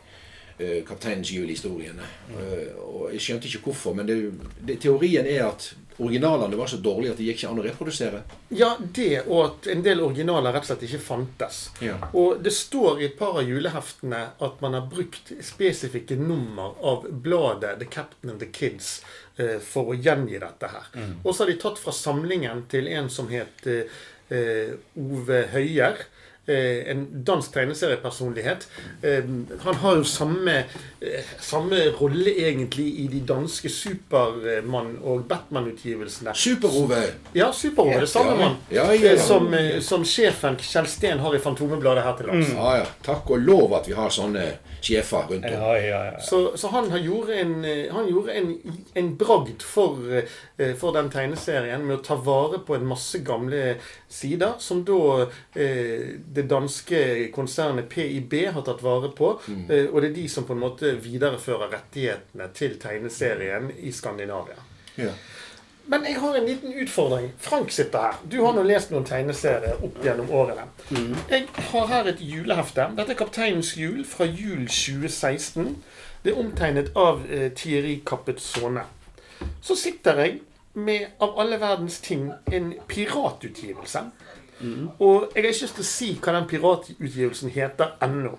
eh, 0.57 0.79
Kapteinens 0.87 1.31
hjul-historiene. 1.35 2.07
Eh, 2.33 2.73
og 2.81 3.11
jeg 3.13 3.21
skjønte 3.27 3.51
ikke 3.51 3.69
hvorfor, 3.69 3.95
men 3.99 4.09
det, 4.09 4.17
det, 4.65 4.79
teorien 4.83 5.27
er 5.29 5.45
at 5.51 5.71
originalene 5.99 6.55
var 6.55 6.69
så 6.71 6.77
dårlige 6.79 7.11
at 7.11 7.17
det 7.19 7.25
gikk 7.27 7.41
ikke 7.41 7.49
an 7.51 7.59
å 7.59 7.63
reprodusere. 7.65 8.19
Ja, 8.55 8.69
det 8.79 9.25
og 9.25 9.39
at 9.43 9.67
en 9.73 9.81
del 9.83 9.99
originaler 9.99 10.53
rett 10.55 10.63
og 10.63 10.69
slett 10.71 10.85
ikke 10.87 11.01
fantes. 11.03 11.57
Ja. 11.83 11.97
Og 12.15 12.39
det 12.43 12.53
står 12.55 13.01
i 13.01 13.09
et 13.09 13.17
par 13.19 13.35
av 13.41 13.47
juleheftene 13.49 14.21
at 14.39 14.61
man 14.63 14.77
har 14.77 14.87
brukt 14.91 15.33
spesifikke 15.43 16.15
nummer 16.19 16.77
av 16.79 17.03
bladet 17.11 17.81
The 17.83 17.89
Captain 17.91 18.31
and 18.31 18.39
the 18.39 18.47
Kids 18.47 19.01
for 19.63 19.91
å 19.93 19.97
gjengi 19.97 20.39
dette 20.41 20.67
her. 20.67 20.87
Og 21.23 21.33
så 21.33 21.43
har 21.43 21.51
de 21.51 21.57
tatt 21.61 21.79
fra 21.79 21.93
samlingen 21.95 22.65
til 22.71 22.87
en 22.91 23.09
som 23.09 23.29
het 23.31 23.67
eh, 23.69 23.99
eh, 24.35 24.73
Ove 24.99 25.43
Høyer. 25.53 26.03
Eh, 26.49 26.91
en 26.91 27.05
dansk 27.25 27.53
tegneseriepersonlighet. 27.53 28.67
Eh, 29.01 29.23
han 29.63 29.75
har 29.83 29.95
jo 29.99 30.03
samme, 30.03 30.55
eh, 31.01 31.23
samme 31.39 31.79
rolle 31.99 32.33
egentlig 32.35 32.87
i 33.03 33.07
de 33.07 33.19
danske 33.29 33.69
Supermann- 33.69 34.97
og 35.03 35.25
Batman-utgivelsene. 35.29 36.33
Super-Ove. 36.35 37.03
Ja, 37.33 37.51
Supermann. 37.53 37.99
Det 37.99 38.09
samme 38.09 38.31
Ja. 38.31 38.37
mann. 38.37 38.55
Ja, 38.71 38.91
ja, 38.93 39.11
ja. 39.13 39.17
Som, 39.17 39.55
som 39.81 40.03
sjefen 40.05 40.57
Kjell 40.57 40.87
Steen 40.87 41.19
har 41.19 41.35
i 41.35 41.39
Fantomebladet 41.39 42.03
her 42.03 42.17
til 42.17 42.25
lands. 42.27 42.49
Ja, 42.53 42.75
ja. 42.77 42.85
Takk 43.03 43.29
og 43.29 43.39
lov 43.39 43.73
at 43.79 43.87
vi 43.87 43.93
har 43.93 44.09
sånne 44.09 44.47
sjefer 44.81 45.27
rundt 45.29 45.45
om. 45.45 45.51
Ja, 45.51 45.73
ja, 45.77 46.03
ja. 46.11 46.19
Så, 46.23 46.57
så 46.57 46.67
han 46.71 46.89
har 46.91 46.99
gjorde 47.03 47.35
en, 47.35 47.55
han 47.91 48.07
gjorde 48.07 48.33
en, 48.39 48.53
en 48.95 49.09
bragd 49.19 49.61
for, 49.61 49.97
for 50.79 50.95
den 50.95 51.09
tegneserien 51.11 51.83
med 51.85 51.97
å 51.99 52.03
ta 52.03 52.15
vare 52.15 52.59
på 52.65 52.75
en 52.77 52.85
masse 52.87 53.19
gamle 53.27 53.75
sider, 54.09 54.53
som 54.59 54.81
da 54.85 55.21
eh, 55.53 56.15
det 56.25 56.47
danske 56.49 57.29
konsernet 57.35 57.89
PIB 57.89 58.33
har 58.53 58.65
tatt 58.65 58.81
vare 58.83 59.11
på. 59.15 59.35
Eh, 59.69 59.85
og 59.85 60.01
det 60.01 60.09
er 60.09 60.15
de 60.17 60.25
som 60.29 60.47
på 60.47 60.57
en 60.57 60.63
måte 60.63 60.95
viderefører 61.03 61.69
rettighetene 61.75 62.49
til 62.57 62.79
tegneserien 62.81 63.69
i 63.77 63.93
Skandinavia. 63.93 64.57
Ja. 64.99 65.13
Men 65.89 66.03
jeg 66.05 66.19
har 66.21 66.35
en 66.37 66.45
liten 66.45 66.73
utfordring. 66.73 67.31
Frank 67.41 67.71
sitter 67.71 67.99
her. 67.99 68.17
Du 68.29 68.41
har 68.43 68.53
nå 68.53 68.61
lest 68.65 68.91
noen 68.93 69.07
tegneserier 69.09 69.79
opp 69.85 69.95
gjennom 70.05 70.29
årene. 70.37 70.67
Jeg 71.31 71.47
har 71.71 71.87
her 71.89 72.11
et 72.11 72.21
julehefte. 72.21 72.91
Dette 72.97 73.15
er 73.15 73.17
Kapteinens 73.17 73.71
jul 73.77 74.03
fra 74.05 74.27
jul 74.29 74.67
2016. 74.69 75.79
Det 76.21 76.33
er 76.33 76.41
omtegnet 76.41 76.91
av 76.99 77.23
eh, 77.25 77.49
Thierry 77.57 78.01
Capetzone. 78.05 78.85
Så 79.65 79.77
sitter 79.79 80.21
jeg 80.21 80.39
med 80.73 81.07
av 81.19 81.39
alle 81.39 81.59
verdens 81.61 81.99
ting 82.05 82.29
en 82.51 82.73
piratutgivelse. 82.87 84.03
Og 84.99 85.31
jeg 85.35 85.43
har 85.43 85.49
ikke 85.49 85.63
lyst 85.63 85.77
til 85.79 85.85
å 85.85 85.87
si 85.87 86.09
hva 86.19 86.35
den 86.35 86.49
piratutgivelsen 86.49 87.53
heter 87.55 87.95
ennå. 88.03 88.35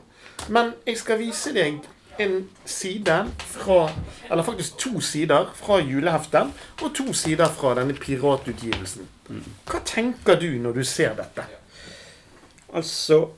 Men 0.53 0.75
jeg 0.87 1.01
skal 1.01 1.21
vise 1.21 1.53
deg 1.57 1.81
en 2.21 2.35
side 2.69 3.17
fra 3.39 3.91
Eller 4.31 4.45
faktisk 4.45 4.77
to 4.77 5.01
sider 5.01 5.49
fra 5.57 5.79
juleheftet 5.81 6.83
og 6.83 6.93
to 6.95 7.13
sider 7.17 7.49
fra 7.49 7.75
denne 7.79 7.97
piratutgivelsen. 7.97 9.09
Hva 9.65 9.81
tenker 9.87 10.37
du 10.41 10.51
når 10.61 10.81
du 10.81 10.85
ser 10.85 11.17
dette? 11.17 11.47
Altså, 12.75 13.31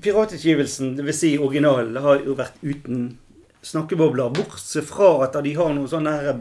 piratutgivelsen, 0.00 0.96
dvs. 0.98 1.20
Si 1.20 1.30
originalen, 1.38 1.96
har 2.02 2.20
jo 2.26 2.34
vært 2.36 2.58
uten 2.60 3.06
snakkebobler. 3.64 4.34
Bortsett 4.34 4.84
fra 4.88 5.14
at 5.24 5.38
de 5.44 5.54
har 5.56 5.72
noen 5.72 5.88
sånne 5.88 6.34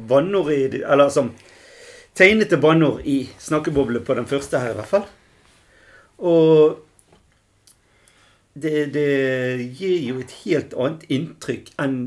i 0.52 0.82
Eller 0.82 1.10
som 1.10 1.32
tegnete 2.18 2.58
banner 2.62 3.02
i 3.04 3.30
snakkeboble 3.42 4.04
på 4.06 4.16
den 4.18 4.30
første 4.30 4.62
her, 4.62 4.74
i 4.74 4.80
hvert 4.80 4.92
fall. 4.92 5.08
Og 6.24 6.82
det, 8.54 8.86
det 8.94 9.08
gir 9.80 9.98
jo 10.08 10.20
et 10.22 10.36
helt 10.44 10.76
annet 10.78 11.08
inntrykk 11.12 11.74
enn 11.82 11.98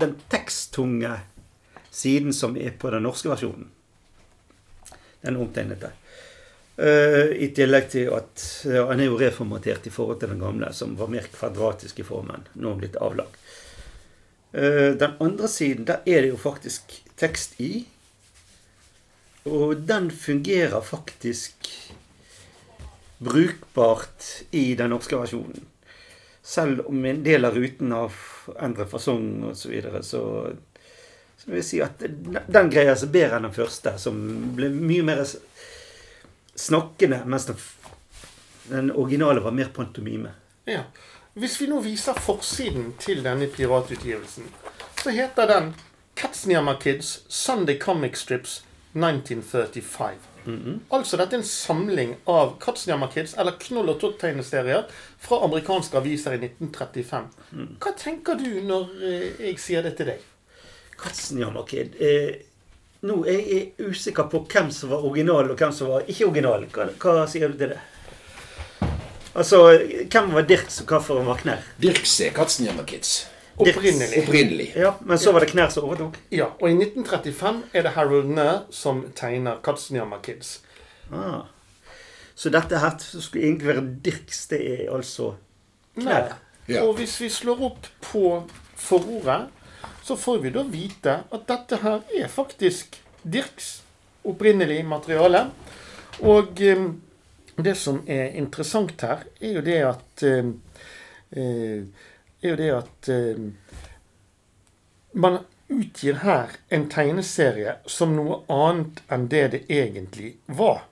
den 0.00 0.16
teksttunge 0.32 1.18
siden 1.92 2.32
som 2.32 2.56
er 2.56 2.72
på 2.80 2.90
den 2.90 3.04
norske 3.04 3.28
versjonen. 3.28 3.68
Den 5.22 5.36
omtegnede. 5.36 5.92
Uh, 6.80 7.28
I 7.36 7.50
tillegg 7.54 7.90
til 7.92 8.08
at 8.16 8.42
ja, 8.64 8.86
han 8.88 9.02
er 9.02 9.10
jo 9.10 9.18
reformatert 9.20 9.84
i 9.86 9.92
forhold 9.92 10.22
til 10.22 10.32
den 10.32 10.40
gamle, 10.40 10.72
som 10.72 10.96
var 10.98 11.12
mer 11.12 11.28
kvadratisk 11.30 12.00
i 12.00 12.06
formen. 12.08 12.48
Nå 12.56 12.72
blitt 12.80 12.96
avlag. 12.96 13.36
Uh, 14.56 14.96
den 14.96 15.18
andre 15.20 15.50
siden, 15.52 15.84
der 15.86 16.00
er 16.08 16.24
det 16.24 16.32
jo 16.32 16.40
faktisk 16.40 16.96
tekst 17.20 17.60
i. 17.60 17.84
Og 19.50 19.76
den 19.86 20.10
fungerer 20.10 20.80
faktisk 20.86 21.68
brukbart 23.22 24.42
i 24.50 24.74
den 24.78 24.92
norske 24.94 25.18
versjonen. 25.18 25.66
Selv 26.42 26.86
om 26.90 27.04
en 27.06 27.22
del 27.22 27.46
av 27.46 27.54
ruten 27.54 27.94
har 27.94 28.14
endret 28.62 28.90
fasong 28.90 29.44
osv., 29.50 29.58
så, 29.62 29.70
videre, 29.70 30.02
så 30.02 30.22
så 31.42 31.50
vil 31.50 31.58
jeg 31.58 31.66
si 31.66 31.78
at 31.82 32.02
den 32.54 32.68
greier 32.70 32.94
seg 32.94 33.10
bedre 33.10 33.40
enn 33.40 33.48
den 33.48 33.54
første, 33.56 33.96
som 33.98 34.18
ble 34.54 34.68
mye 34.70 35.02
mer 35.02 35.22
snakkende, 36.54 37.18
mens 37.26 37.48
den, 37.48 38.92
originale 38.94 39.42
var 39.42 39.56
mer 39.56 39.72
pantomime. 39.74 40.36
Ja. 40.70 40.84
Hvis 41.34 41.56
vi 41.58 41.66
nå 41.66 41.80
viser 41.82 42.14
forsiden 42.14 42.92
til 43.02 43.24
denne 43.24 43.48
piratutgivelsen, 43.50 44.46
så 45.02 45.14
heter 45.16 45.50
den 45.50 45.72
Katzenjammer 46.14 46.78
Kids 46.78 47.24
Sunday 47.26 47.80
Comic 47.80 48.20
Strips 48.22 48.60
1935. 48.94 50.28
Altså 50.90 51.18
dette 51.20 51.36
er 51.36 51.40
en 51.40 51.46
samling 51.46 52.14
av 52.30 52.56
Katzenjammer 52.62 53.10
Kids, 53.12 53.34
eller 53.38 53.54
Knoll 53.62 53.92
og 53.92 54.00
Tott-tegneserier 54.02 54.88
fra 55.22 55.38
amerikanske 55.46 55.98
aviser 56.00 56.34
i 56.36 56.40
1935. 56.42 57.28
Hva 57.82 57.92
tenker 57.98 58.40
du 58.40 58.50
når 58.66 58.90
eh, 58.98 59.28
jeg 59.48 59.60
sier 59.62 59.86
det 59.86 59.94
til 60.00 60.10
deg? 60.12 60.24
Katzenjammerkid. 61.02 61.96
Eh, 62.02 62.42
nå 63.06 63.22
er 63.26 63.40
jeg 63.40 63.88
usikker 63.90 64.28
på 64.30 64.44
hvem 64.50 64.70
som 64.74 64.92
var 64.92 65.06
original, 65.06 65.50
og 65.50 65.58
hvem 65.58 65.72
som 65.74 65.90
var 65.90 66.06
ikke 66.06 66.28
original. 66.28 66.66
Hva, 66.74 66.90
hva 67.02 67.26
sier 67.30 67.50
du 67.50 67.58
til 67.58 67.74
det? 67.74 67.80
Altså, 69.32 69.62
hvem 70.12 70.34
var 70.34 70.44
Dirks, 70.46 70.82
og 70.82 70.90
hva 70.90 71.00
for 71.00 71.22
en 71.22 71.30
var 71.30 71.62
Dirks 71.80 72.18
er 72.20 72.34
Katzenjammer 72.36 72.84
Kids. 72.86 73.22
Opprinnelig. 73.62 74.22
Opprinnelig. 74.22 74.68
Ja, 74.76 74.94
men 75.00 75.18
så 75.18 75.32
var 75.32 75.44
det 75.44 75.52
Knær 75.52 75.72
som 75.72 75.86
overtok. 75.88 76.18
Ja, 76.34 76.50
og 76.58 76.68
i 76.68 76.74
1935 76.76 77.62
er 77.72 77.86
det 77.86 77.94
Harold 77.96 78.30
Nair 78.34 78.62
som 78.74 79.04
tegner 79.18 79.60
Katzenjammer 79.64 80.22
Kids. 80.24 80.60
Ah. 81.12 81.44
Så 82.34 82.50
dette 82.50 82.80
her 82.82 82.96
skulle 82.98 83.44
egentlig 83.46 83.68
være 83.68 83.84
Dirks, 84.04 84.46
det 84.50 84.60
er 84.74 84.92
altså 84.94 85.34
Knær. 85.98 86.36
Ja. 86.68 86.84
Og 86.86 86.96
hvis 86.98 87.18
vi 87.20 87.28
slår 87.32 87.62
opp 87.66 87.88
på 88.04 88.42
forordet, 88.78 89.48
så 90.02 90.16
får 90.16 90.42
vi 90.42 90.50
da 90.54 90.62
vite 90.66 91.16
at 91.30 91.46
dette 91.48 91.78
her 91.82 92.02
er 92.18 92.30
faktisk 92.30 92.98
Dirks 93.22 93.82
opprinnelig 94.26 94.82
materiale. 94.86 95.46
Og 96.26 96.60
eh, 96.62 96.86
det 97.62 97.74
som 97.78 98.00
er 98.06 98.34
interessant 98.38 99.02
her, 99.02 99.26
er 99.40 99.58
jo 99.58 99.62
det 99.66 99.78
at 99.86 100.24
eh, 100.26 100.50
eh, 101.36 102.08
er 102.42 102.48
jo 102.50 102.56
det 102.56 102.70
at 102.76 103.08
eh, 103.08 103.36
man 105.12 105.38
utgir 105.68 106.14
her 106.22 106.50
en 106.68 106.88
tegneserie 106.92 107.74
som 107.86 108.12
noe 108.16 108.42
annet 108.52 109.02
enn 109.12 109.28
det 109.32 109.44
det 109.54 109.60
egentlig 109.72 110.34
var. 110.46 110.82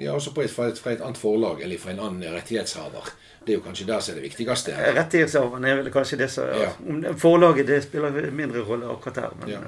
Ja, 0.00 0.12
også 0.16 0.32
på 0.34 0.42
et, 0.42 0.50
fra, 0.52 0.66
et, 0.72 0.78
fra 0.80 0.92
et 0.94 1.00
annet 1.04 1.18
forlag, 1.20 1.60
eller 1.62 1.78
fra 1.78 1.92
en 1.92 2.00
annen 2.00 2.32
rettighetshaver. 2.34 3.10
Det 3.44 3.52
er 3.54 3.58
jo 3.58 3.64
kanskje 3.64 3.86
der 3.88 4.00
som 4.04 4.12
er 4.14 4.20
det 4.20 4.26
viktigste. 4.30 4.74
Rettighetshaveren 4.96 5.64
er 5.64 5.78
vel 5.80 5.90
kanskje 5.92 6.18
det 6.20 6.30
som 6.32 6.48
Ja. 6.48 6.70
om 6.88 7.00
det- 7.02 7.14
Forlaget 7.20 7.66
det 7.66 7.82
spiller 7.84 8.30
mindre 8.30 8.60
rolle 8.64 8.86
akkurat 8.92 9.16
her. 9.16 9.30
Men, 9.40 9.48
Ja. 9.50 9.60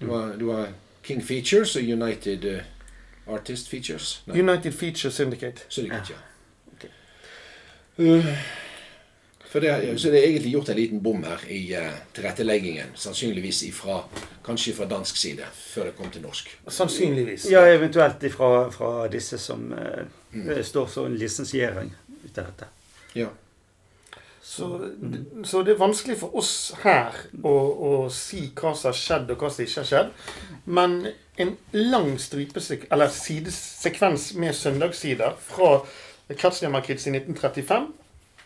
Du 0.00 0.06
har, 0.12 0.36
du 0.36 0.48
har 0.50 0.68
King 1.04 1.22
Features 1.24 1.76
og 1.76 1.82
United 1.82 2.44
uh, 2.44 3.34
Artist 3.34 3.68
Features. 3.68 4.22
Nei, 4.26 4.40
United 4.40 4.72
Features 4.72 5.14
Syndicate. 5.14 5.62
Syndicate, 5.68 6.10
ja. 6.10 6.16
ja. 6.16 6.76
Okay. 6.76 6.88
Ok. 7.98 8.24
Uh, 8.24 8.26
for 9.50 9.60
det, 9.60 9.98
så 9.98 10.12
det 10.12 10.20
er 10.20 10.28
egentlig 10.28 10.52
gjort 10.52 10.68
en 10.70 10.76
liten 10.78 11.00
bom 11.02 11.24
her 11.26 11.42
i 11.50 11.72
eh, 11.74 11.94
tilretteleggingen. 12.14 12.92
Sannsynligvis 12.94 13.64
ifra, 13.66 13.96
kanskje 14.46 14.76
fra 14.76 14.86
dansk 14.86 15.16
side, 15.16 15.46
før 15.52 15.88
det 15.88 15.94
kom 15.98 16.10
til 16.14 16.22
norsk. 16.22 16.52
Sannsynligvis. 16.68 17.48
Ja, 17.50 17.64
eventuelt 17.66 18.22
fra, 18.30 18.68
fra 18.70 19.08
disse 19.10 19.38
som 19.42 19.72
eh, 19.74 20.04
det 20.30 20.62
står 20.66 20.86
som 20.86 21.16
lisensiering 21.18 21.90
ut 22.24 22.38
av 22.38 22.44
dette. 22.44 22.68
Ja. 23.18 23.26
Så, 24.42 24.68
så 25.44 25.62
det 25.66 25.74
er 25.74 25.80
vanskelig 25.80 26.16
for 26.20 26.36
oss 26.38 26.52
her 26.84 27.18
å, 27.42 27.50
å 27.50 27.90
si 28.14 28.44
hva 28.54 28.70
som 28.74 28.92
har 28.92 29.00
skjedd, 29.00 29.32
og 29.34 29.42
hva 29.42 29.50
som 29.50 29.64
ikke 29.64 29.82
har 29.82 29.88
skjedd. 29.90 30.12
Men 30.70 30.94
en 31.42 31.56
lang 31.74 32.12
stripesek 32.22 32.86
eller 32.90 33.10
sidesekvens 33.14 34.30
med 34.38 34.54
søndagssider 34.54 35.34
fra 35.42 35.80
Katzenjammer 36.30 36.86
Kids 36.86 37.08
i 37.10 37.16
1935 37.16 37.90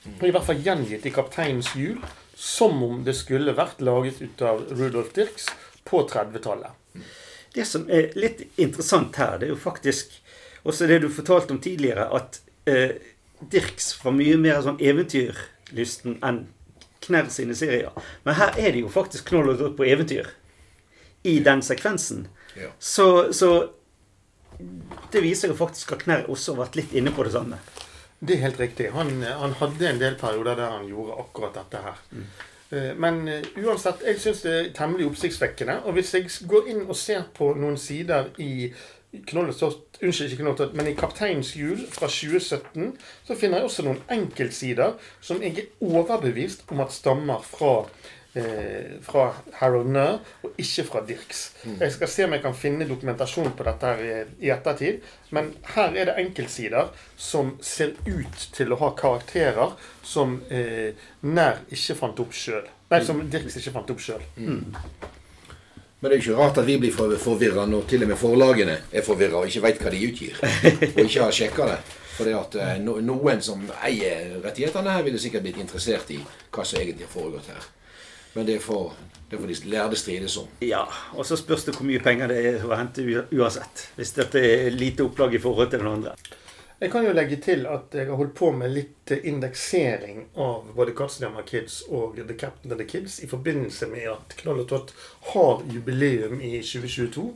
er 0.04 0.28
i 0.28 0.34
hvert 0.34 0.46
fall 0.46 0.62
gjengitt 0.64 1.06
i 1.06 1.12
Kapteinens 1.14 1.72
jul 1.76 2.00
som 2.34 2.82
om 2.82 3.02
det 3.06 3.14
skulle 3.16 3.54
vært 3.56 3.80
laget 3.84 4.20
ut 4.22 4.42
av 4.42 4.64
Rudolf 4.74 5.12
Dirks 5.16 5.48
på 5.84 6.02
30-tallet. 6.08 7.04
Det 7.54 7.64
som 7.68 7.86
er 7.90 8.10
litt 8.18 8.42
interessant 8.60 9.16
her, 9.20 9.38
det 9.38 9.48
er 9.48 9.54
jo 9.54 9.60
faktisk 9.60 10.16
også 10.64 10.88
det 10.90 10.98
du 11.04 11.08
fortalte 11.12 11.54
om 11.54 11.60
tidligere, 11.62 12.08
at 12.10 12.40
eh, 12.68 12.96
Dirks 13.52 13.92
var 14.04 14.16
mye 14.16 14.36
mer 14.40 14.62
sånn 14.64 14.80
eventyrlysten 14.82 16.18
enn 16.24 16.44
Knær 17.04 17.26
sine 17.28 17.52
serier. 17.52 17.92
Men 18.24 18.38
her 18.38 18.54
er 18.56 18.72
det 18.72 18.80
jo 18.80 18.88
faktisk 18.88 19.26
knoll 19.28 19.50
og 19.52 19.58
dott 19.60 19.74
på 19.76 19.84
eventyr 19.84 20.30
i 21.28 21.34
den 21.44 21.60
sekvensen. 21.60 22.22
Ja. 22.56 22.70
Så, 22.78 23.32
så 23.36 23.50
det 25.12 25.20
viser 25.20 25.52
jo 25.52 25.58
faktisk 25.58 25.92
at 25.92 26.06
Knær 26.06 26.24
også 26.32 26.54
har 26.54 26.64
vært 26.64 26.78
litt 26.80 26.94
inne 26.96 27.12
på 27.12 27.26
det 27.26 27.34
samme. 27.36 27.58
Det 28.24 28.37
er 28.37 28.44
helt 28.46 28.60
riktig. 28.60 28.90
Han, 28.94 29.20
han 29.22 29.54
hadde 29.60 29.88
en 29.90 30.00
del 30.00 30.18
perioder 30.20 30.58
der 30.58 30.76
han 30.78 30.88
gjorde 30.88 31.20
akkurat 31.20 31.56
dette 31.60 31.84
her. 31.84 32.02
Mm. 32.10 32.26
Men 32.98 33.28
eh, 33.28 33.44
uansett, 33.60 34.00
jeg 34.02 34.18
syns 34.18 34.40
det 34.42 34.52
er 34.54 34.70
temmelig 34.74 35.06
oppsiktsvekkende. 35.10 35.82
Og 35.84 35.94
hvis 35.98 36.14
jeg 36.16 36.30
går 36.48 36.70
inn 36.72 36.87
og 36.88 36.96
ser 36.98 37.26
på 37.37 37.52
noen 37.58 37.76
sider 37.78 38.32
i 38.42 38.72
Knollestort, 39.28 39.84
Unnskyld, 40.02 40.32
ikke 40.32 40.42
Knoll 40.42 40.72
men 40.74 40.88
i 40.90 40.96
Kapteinens 40.98 41.52
hjul 41.54 41.84
fra 41.92 42.08
2017 42.10 42.96
så 43.24 43.37
finner 43.38 43.60
jeg 43.60 43.68
også 43.68 43.84
noen 43.87 44.00
enkeltsider 44.10 44.96
som 45.22 45.42
jeg 45.42 45.60
er 45.60 45.84
overbevist 45.87 46.64
om 46.74 46.82
at 46.82 46.92
stammer 46.92 47.44
fra 47.46 47.84
eh, 48.35 48.99
fra 49.03 49.25
Harold 49.61 49.90
Nurr, 49.94 50.18
og 50.44 50.59
ikke 50.61 50.85
fra 50.88 51.03
Dirks. 51.09 51.42
Jeg 51.81 51.92
skal 51.94 52.09
se 52.12 52.25
om 52.27 52.33
jeg 52.37 52.42
kan 52.44 52.55
finne 52.59 52.87
dokumentasjon 52.88 53.53
på 53.57 53.66
dette 53.68 53.90
her 53.92 54.05
i, 54.40 54.51
ettertid. 54.55 55.01
Men 55.35 55.53
her 55.75 55.94
er 55.97 56.11
det 56.11 56.16
enkeltsider 56.25 56.90
som 57.16 57.55
ser 57.64 57.94
ut 58.07 58.49
til 58.55 58.73
å 58.75 58.81
ha 58.83 58.92
karakterer 58.99 59.75
som 60.03 60.40
eh, 60.51 60.92
Nær 61.27 61.62
ikke 61.73 61.97
fant 62.03 62.20
opp 62.25 62.33
sjøl. 62.37 62.66
Nei, 62.90 63.01
som 63.05 63.23
Dirks 63.33 63.57
ikke 63.62 63.73
fant 63.79 63.90
opp 63.94 64.03
sjøl. 64.05 64.23
Men 64.44 66.11
det 66.11 66.18
er 66.18 66.20
jo 66.20 66.33
ikke 66.35 66.40
rart 66.42 66.59
at 66.61 66.66
vi 66.68 66.75
blir 66.83 66.92
for- 66.92 67.14
forvirra 67.16 67.64
når 67.66 67.87
til 67.88 68.03
og 68.05 68.11
med 68.11 68.18
forlagene 68.20 68.75
er 68.92 69.05
forvirra 69.07 69.40
og 69.40 69.47
ikke 69.49 69.62
veit 69.64 69.79
hva 69.81 69.92
de 69.94 70.01
utgir. 70.09 70.35
Og 70.90 70.99
ikke 71.07 71.23
har 71.23 71.33
sjekka 71.33 71.68
det. 71.70 71.79
Fordi 72.14 72.35
at 72.37 72.55
eh, 72.61 72.75
noen 72.85 73.40
som 73.42 73.62
eier 73.83 74.37
rettighetene 74.44 74.92
her, 74.94 75.03
ville 75.03 75.18
sikkert 75.18 75.42
blitt 75.47 75.57
interessert 75.64 76.11
i 76.14 76.18
hva 76.55 76.62
som 76.66 76.79
egentlig 76.83 77.09
har 77.09 77.14
foregått 77.16 77.49
her. 77.51 77.64
Men 78.35 78.47
det 78.47 78.59
får, 78.62 78.92
det 79.31 79.38
får 79.38 79.51
de 79.53 79.59
lærde 79.70 79.97
strides 79.97 80.37
om. 80.40 80.49
Ja, 80.61 80.85
og 81.14 81.27
så 81.27 81.38
spørs 81.38 81.66
det 81.68 81.77
hvor 81.77 81.87
mye 81.87 82.03
penger 82.03 82.33
det 82.33 82.40
er 82.51 82.64
å 82.66 82.75
hente 82.75 83.05
uansett. 83.31 83.88
Hvis 83.99 84.14
dette 84.16 84.42
er 84.42 84.75
lite 84.75 85.07
opplag 85.07 85.37
i 85.37 85.42
forhold 85.42 85.70
til 85.70 85.85
den 85.85 85.92
andre. 85.92 86.16
Jeg 86.83 86.90
kan 86.90 87.07
jo 87.07 87.12
legge 87.14 87.37
til 87.40 87.62
at 87.70 87.94
jeg 87.94 88.09
har 88.09 88.18
holdt 88.18 88.35
på 88.37 88.51
med 88.53 88.73
litt 88.75 89.12
indeksering 89.14 90.25
av 90.42 90.73
både 90.75 90.92
Katzenjammer 90.99 91.47
Kids 91.47 91.79
og 91.87 92.18
The 92.18 92.35
Captain 92.35 92.75
and 92.75 92.81
the 92.83 92.87
Kids 92.90 93.20
i 93.23 93.29
forbindelse 93.31 93.87
med 93.92 94.09
at 94.11 94.35
Knoll 94.40 94.64
og 94.64 94.66
Tott 94.73 94.90
har 95.31 95.62
jubileum 95.70 96.42
i 96.42 96.59
2022. 96.59 97.29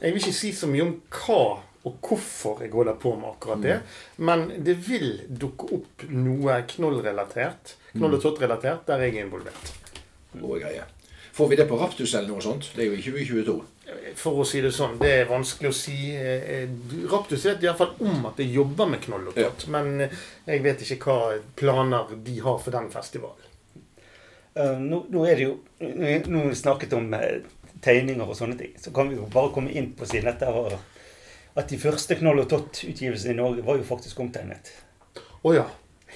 Jeg 0.00 0.14
vil 0.14 0.22
ikke 0.22 0.38
si 0.40 0.54
så 0.56 0.70
mye 0.72 0.86
om 0.88 0.94
hva 1.20 1.42
og 1.80 2.00
hvorfor 2.04 2.64
jeg 2.64 2.72
holder 2.72 2.96
på 3.00 3.14
med 3.16 3.28
akkurat 3.30 3.62
det, 3.64 3.76
men 4.20 4.48
det 4.64 4.74
vil 4.84 5.12
dukke 5.28 5.70
opp 5.76 6.08
noe 6.12 6.58
Knoll-relatert, 6.74 7.76
Knoll 7.94 8.18
og 8.18 8.24
Tott-relatert, 8.24 8.84
der 8.88 9.06
jeg 9.06 9.14
er 9.14 9.28
involvert. 9.28 9.79
Gode 10.32 10.62
greier. 10.62 10.88
Får 11.32 11.48
vi 11.48 11.56
det 11.56 11.66
på 11.70 11.76
Raptus 11.78 12.14
eller 12.14 12.28
noe 12.28 12.42
sånt? 12.42 12.72
Det 12.74 12.84
er 12.84 12.90
jo 12.90 12.96
i 12.98 13.04
2022. 13.04 13.58
For 14.18 14.42
å 14.42 14.46
si 14.46 14.60
det 14.62 14.72
sånn, 14.74 14.98
det 15.00 15.10
er 15.20 15.30
vanskelig 15.30 15.70
å 15.70 15.76
si. 15.76 15.96
Eh, 16.14 16.48
eh, 16.54 16.72
Raptus 17.10 17.46
vet 17.46 17.62
iallfall 17.64 17.94
om 18.06 18.26
at 18.30 18.40
de 18.40 18.46
jobber 18.50 18.90
med 18.90 19.02
Knoll 19.04 19.30
og 19.30 19.38
Tott, 19.38 19.66
men 19.72 20.06
eh, 20.06 20.18
jeg 20.46 20.64
vet 20.66 20.82
ikke 20.84 20.98
hva 21.06 21.38
planer 21.58 22.12
de 22.26 22.36
har 22.42 22.58
for 22.62 22.74
den 22.74 22.90
festivalen. 22.92 23.46
Uh, 24.50 24.74
nå, 24.82 25.04
nå 25.14 25.20
er 25.30 25.38
det 25.38 25.44
jo 25.44 25.52
Nå 25.78 26.08
har 26.10 26.48
vi 26.50 26.56
snakket 26.58 26.96
om 26.96 27.06
tegninger 27.80 28.26
og 28.26 28.34
sånne 28.36 28.58
ting. 28.58 28.72
Så 28.82 28.90
kan 28.92 29.08
vi 29.08 29.16
jo 29.16 29.28
bare 29.30 29.52
komme 29.54 29.70
inn 29.70 29.92
på 29.96 30.08
siden 30.10 30.28
etter 30.32 30.74
at 30.74 31.70
de 31.70 31.78
første 31.80 32.18
Knoll 32.18 32.42
og 32.42 32.50
Tott-utgivelsene 32.50 33.36
i 33.36 33.38
Norge 33.38 33.62
var 33.64 33.78
jo 33.78 33.86
faktisk 33.86 34.18
omtegnet. 34.20 34.72
Å 35.46 35.54
ja. 35.54 35.68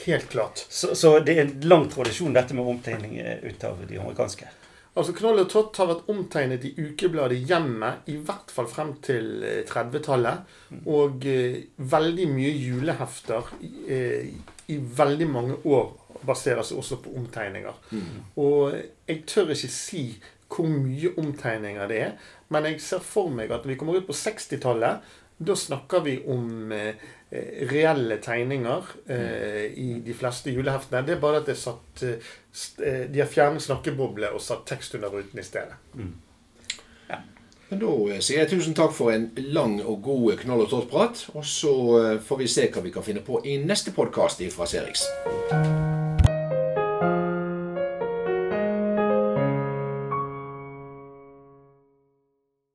Helt 0.04 0.28
klart. 0.32 0.66
Så, 0.68 0.94
så 0.98 1.16
det 1.24 1.38
er 1.38 1.46
en 1.46 1.56
lang 1.70 1.88
tradisjon 1.92 2.34
dette 2.34 2.56
med 2.56 2.66
omtegning 2.66 3.16
eh, 3.22 3.40
ut 3.46 3.64
av 3.64 3.80
de 3.88 3.98
amerikanske. 4.00 4.50
Altså 4.94 5.10
Knoll 5.18 5.40
og 5.42 5.48
Tott 5.50 5.78
har 5.80 5.88
vært 5.90 6.10
omtegnet 6.12 6.64
i 6.68 6.70
ukebladet 6.78 7.40
Hjemmet 7.48 8.06
i 8.10 8.14
hvert 8.22 8.52
fall 8.54 8.68
frem 8.70 8.92
til 9.02 9.42
eh, 9.42 9.62
30-tallet. 9.66 10.54
Og 10.86 11.26
eh, 11.26 11.64
veldig 11.94 12.28
mye 12.30 12.52
julehefter 12.52 13.50
eh, 13.90 14.30
i 14.70 14.78
veldig 14.78 15.28
mange 15.28 15.58
år 15.66 15.90
baserer 16.24 16.64
seg 16.64 16.78
også 16.80 17.00
på 17.04 17.16
omtegninger. 17.18 17.74
Og 18.40 18.76
jeg 19.10 19.24
tør 19.28 19.50
ikke 19.52 19.72
si 19.72 20.04
hvor 20.54 20.70
mye 20.70 21.10
omtegninger 21.18 21.90
det 21.90 21.98
er, 21.98 22.14
men 22.54 22.68
jeg 22.68 22.78
ser 22.84 23.02
for 23.02 23.32
meg 23.34 23.50
at 23.52 23.66
vi 23.66 23.74
kommer 23.76 23.98
ut 23.98 24.06
på 24.06 24.14
60-tallet, 24.14 25.02
da 25.36 25.56
snakker 25.56 26.00
vi 26.00 26.18
om 26.26 26.72
eh, 26.72 26.94
eh, 27.30 27.68
reelle 27.70 28.16
tegninger 28.22 28.84
eh, 29.06 29.64
i 29.74 30.00
de 30.04 30.14
fleste 30.14 30.50
juleheftene. 30.54 31.02
Det 31.06 31.16
er 31.16 31.22
bare 31.22 31.40
at 31.42 31.48
det 31.48 31.56
er 31.56 31.60
satt 31.62 32.04
eh, 32.06 32.28
eh, 32.84 33.00
De 33.10 33.22
har 33.22 33.30
fjernet 33.30 33.64
snakkeboble 33.64 34.30
og 34.30 34.42
satt 34.42 34.66
tekst 34.70 34.94
under 34.94 35.10
ruten 35.10 35.40
i 35.40 35.46
stedet. 35.46 35.74
ja, 37.08 37.18
Men 37.70 37.82
da 37.82 37.96
eh, 38.12 38.20
sier 38.22 38.44
jeg 38.44 38.52
tusen 38.54 38.78
takk 38.78 38.94
for 38.94 39.10
en 39.14 39.30
lang 39.36 39.80
og 39.82 40.02
god 40.06 40.38
Knoll 40.44 40.66
og 40.66 40.70
Tott-prat. 40.70 41.26
Og 41.34 41.44
så 41.44 41.74
eh, 42.02 42.20
får 42.22 42.44
vi 42.44 42.52
se 42.54 42.70
hva 42.70 42.86
vi 42.86 42.94
kan 42.94 43.06
finne 43.06 43.26
på 43.26 43.42
i 43.44 43.58
neste 43.58 43.92
podkast 43.96 44.44
fra 44.54 44.70
Serix. 44.70 45.08